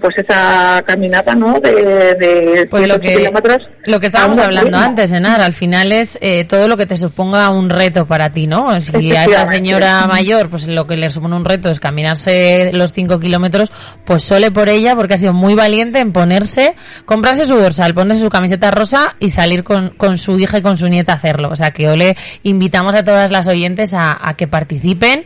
[0.01, 1.59] pues esa caminata, ¿no?
[1.59, 1.71] De,
[2.15, 3.61] de Pues lo 108 que, kilómetros.
[3.85, 7.49] lo que estábamos hablando antes, Enar, al final es eh, todo lo que te suponga
[7.49, 8.79] un reto para ti, ¿no?
[8.81, 12.93] Si a esa señora mayor, pues lo que le supone un reto es caminarse los
[12.93, 13.71] 5 kilómetros,
[14.05, 16.75] pues sole por ella porque ha sido muy valiente en ponerse,
[17.05, 20.77] comprarse su dorsal, ponerse su camiseta rosa y salir con, con su hija y con
[20.77, 21.49] su nieta a hacerlo.
[21.51, 25.25] O sea que ole, invitamos a todas las oyentes a, a que participen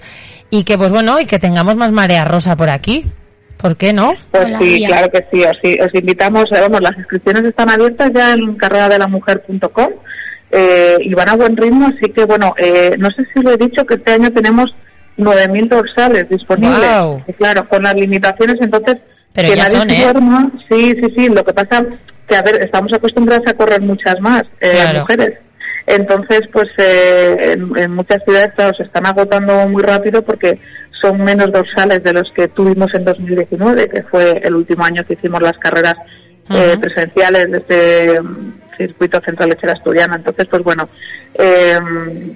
[0.52, 3.06] y que, pues bueno, y que tengamos más marea rosa por aquí.
[3.62, 4.14] ¿Por qué no?
[4.32, 8.32] Pues sí, claro que sí, os, os invitamos, eh, vamos, las inscripciones están abiertas ya
[8.34, 9.90] en carreradelamujer.com
[10.52, 13.58] eh, y van a buen ritmo, así que bueno, eh, no sé si lo he
[13.58, 14.74] dicho que este año tenemos
[15.18, 16.80] 9.000 dorsales disponibles.
[16.80, 17.22] Guau.
[17.28, 18.96] Y claro, con las limitaciones, entonces,
[19.34, 20.04] Pero que ya nadie son, se ¿eh?
[20.04, 20.52] duerma.
[20.70, 21.86] Sí, sí, sí, lo que pasa
[22.28, 25.00] que, a ver, estamos acostumbradas a correr muchas más eh, Claro.
[25.02, 25.38] mujeres.
[25.86, 30.58] Entonces, pues eh, en, en muchas ciudades, claro, se están agotando muy rápido porque
[31.02, 35.14] son menos dorsales de los que tuvimos en 2019, que fue el último año que
[35.14, 35.96] hicimos las carreras
[36.50, 36.82] eh, Ujú.
[36.82, 40.16] presenciales de este mm, circuito central lechera asturiana.
[40.16, 40.90] Entonces, pues bueno,
[41.36, 41.80] eh,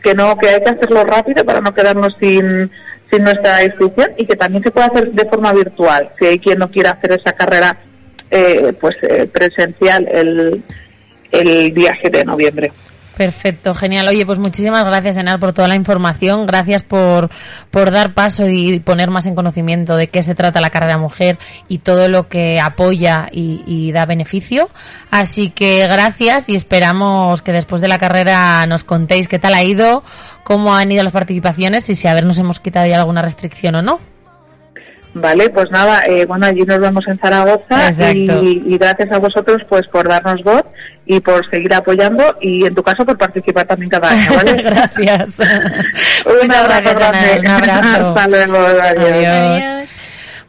[0.03, 2.71] que no, que hay que hacerlo rápido para no quedarnos sin,
[3.09, 6.11] sin nuestra inscripción y que también se puede hacer de forma virtual.
[6.19, 7.77] Si hay quien no quiera hacer esa carrera,
[8.29, 10.63] eh, pues eh, presencial el,
[11.31, 12.71] el día 7 de noviembre.
[13.15, 14.07] Perfecto, genial.
[14.07, 16.47] Oye, pues muchísimas gracias, Enar, por toda la información.
[16.47, 17.29] Gracias por,
[17.69, 21.37] por dar paso y poner más en conocimiento de qué se trata la carrera mujer
[21.67, 24.67] y todo lo que apoya y, y da beneficio.
[25.11, 29.63] Así que gracias y esperamos que después de la carrera nos contéis qué tal ha
[29.63, 30.03] ido,
[30.43, 33.75] cómo han ido las participaciones y si a ver nos hemos quitado ya alguna restricción
[33.75, 33.99] o no.
[35.15, 39.57] Vale, pues nada, eh, bueno, allí nos vemos en Zaragoza y, y gracias a vosotros
[39.69, 40.63] pues por darnos voz
[41.05, 44.53] y por seguir apoyando y en tu caso por participar también cada año, ¿vale?
[44.63, 45.39] gracias.
[46.43, 47.39] Un abrazo grande.
[47.39, 48.07] Un abrazo.
[48.15, 49.27] Hasta luego, adiós.
[49.27, 49.89] Adiós.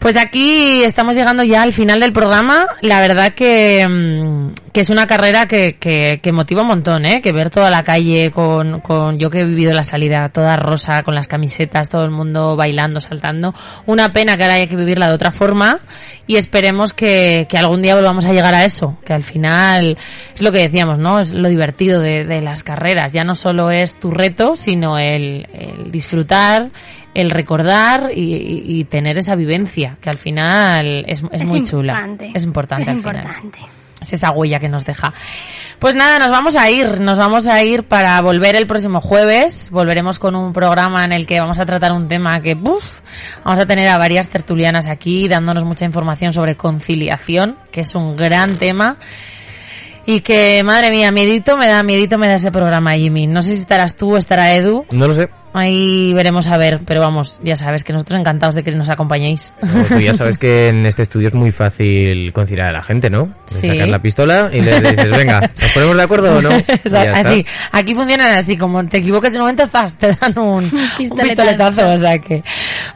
[0.04, 2.66] Pues aquí estamos llegando ya al final del programa.
[2.82, 7.22] La verdad que, mm, que es una carrera que, que, que motiva un montón, ¿eh?
[7.22, 11.04] Que ver toda la calle con, con yo que he vivido la salida toda rosa,
[11.04, 13.54] con las camisetas, todo el mundo bailando, saltando.
[13.86, 15.80] Una pena que ahora haya que vivirla de otra forma
[16.26, 18.98] y esperemos que, que algún día volvamos a llegar a eso.
[19.06, 19.96] Que al final
[20.34, 21.18] es lo que decíamos, ¿no?
[21.18, 23.10] Es lo divertido de, de las carreras.
[23.14, 26.72] Ya no solo es tu reto, sino el, el disfrutar,
[27.14, 31.64] el recordar y, y- y tener esa vivencia, que al final es, es Es muy
[31.64, 31.92] chula.
[31.94, 32.32] importante.
[32.34, 33.28] Es importante Es al importante.
[33.58, 33.70] final.
[34.02, 35.14] Es esa huella que nos deja.
[35.78, 39.70] Pues nada, nos vamos a ir, nos vamos a ir para volver el próximo jueves.
[39.70, 42.84] Volveremos con un programa en el que vamos a tratar un tema que, ¡buf!
[43.44, 48.14] vamos a tener a varias tertulianas aquí dándonos mucha información sobre conciliación, que es un
[48.14, 48.98] gran tema.
[50.06, 53.26] Y que, madre mía, miedito me da, miedito me da ese programa, Jimmy.
[53.26, 54.84] No sé si estarás tú o estará Edu.
[54.92, 55.30] No lo sé.
[55.56, 59.54] Ahí veremos a ver, pero vamos, ya sabes que nosotros encantados de que nos acompañéis.
[59.62, 63.08] No, tú ya sabes que en este estudio es muy fácil conciliar a la gente,
[63.08, 63.26] ¿no?
[63.26, 63.68] Le Sí.
[63.68, 66.50] Sacas la pistola y le dices, venga, ¿nos ponemos de acuerdo o no?
[66.58, 67.30] Y O sea, ya está.
[67.30, 70.70] así, aquí funcionan así, como te equivoques en un momento, zas, te dan un, un
[70.98, 71.22] Pistoletazo.
[71.22, 72.42] pistoletazo, o sea que...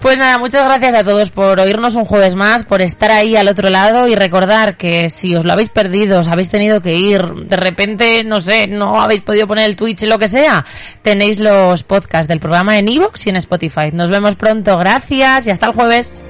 [0.03, 3.47] Pues nada, muchas gracias a todos por oírnos un jueves más, por estar ahí al
[3.47, 7.23] otro lado y recordar que si os lo habéis perdido, os habéis tenido que ir,
[7.25, 10.65] de repente, no sé, no habéis podido poner el Twitch, lo que sea,
[11.03, 12.48] tenéis los podcasts del programa
[12.79, 13.91] en iVoox y en Spotify.
[13.93, 16.23] Nos vemos pronto, gracias y hasta el jueves.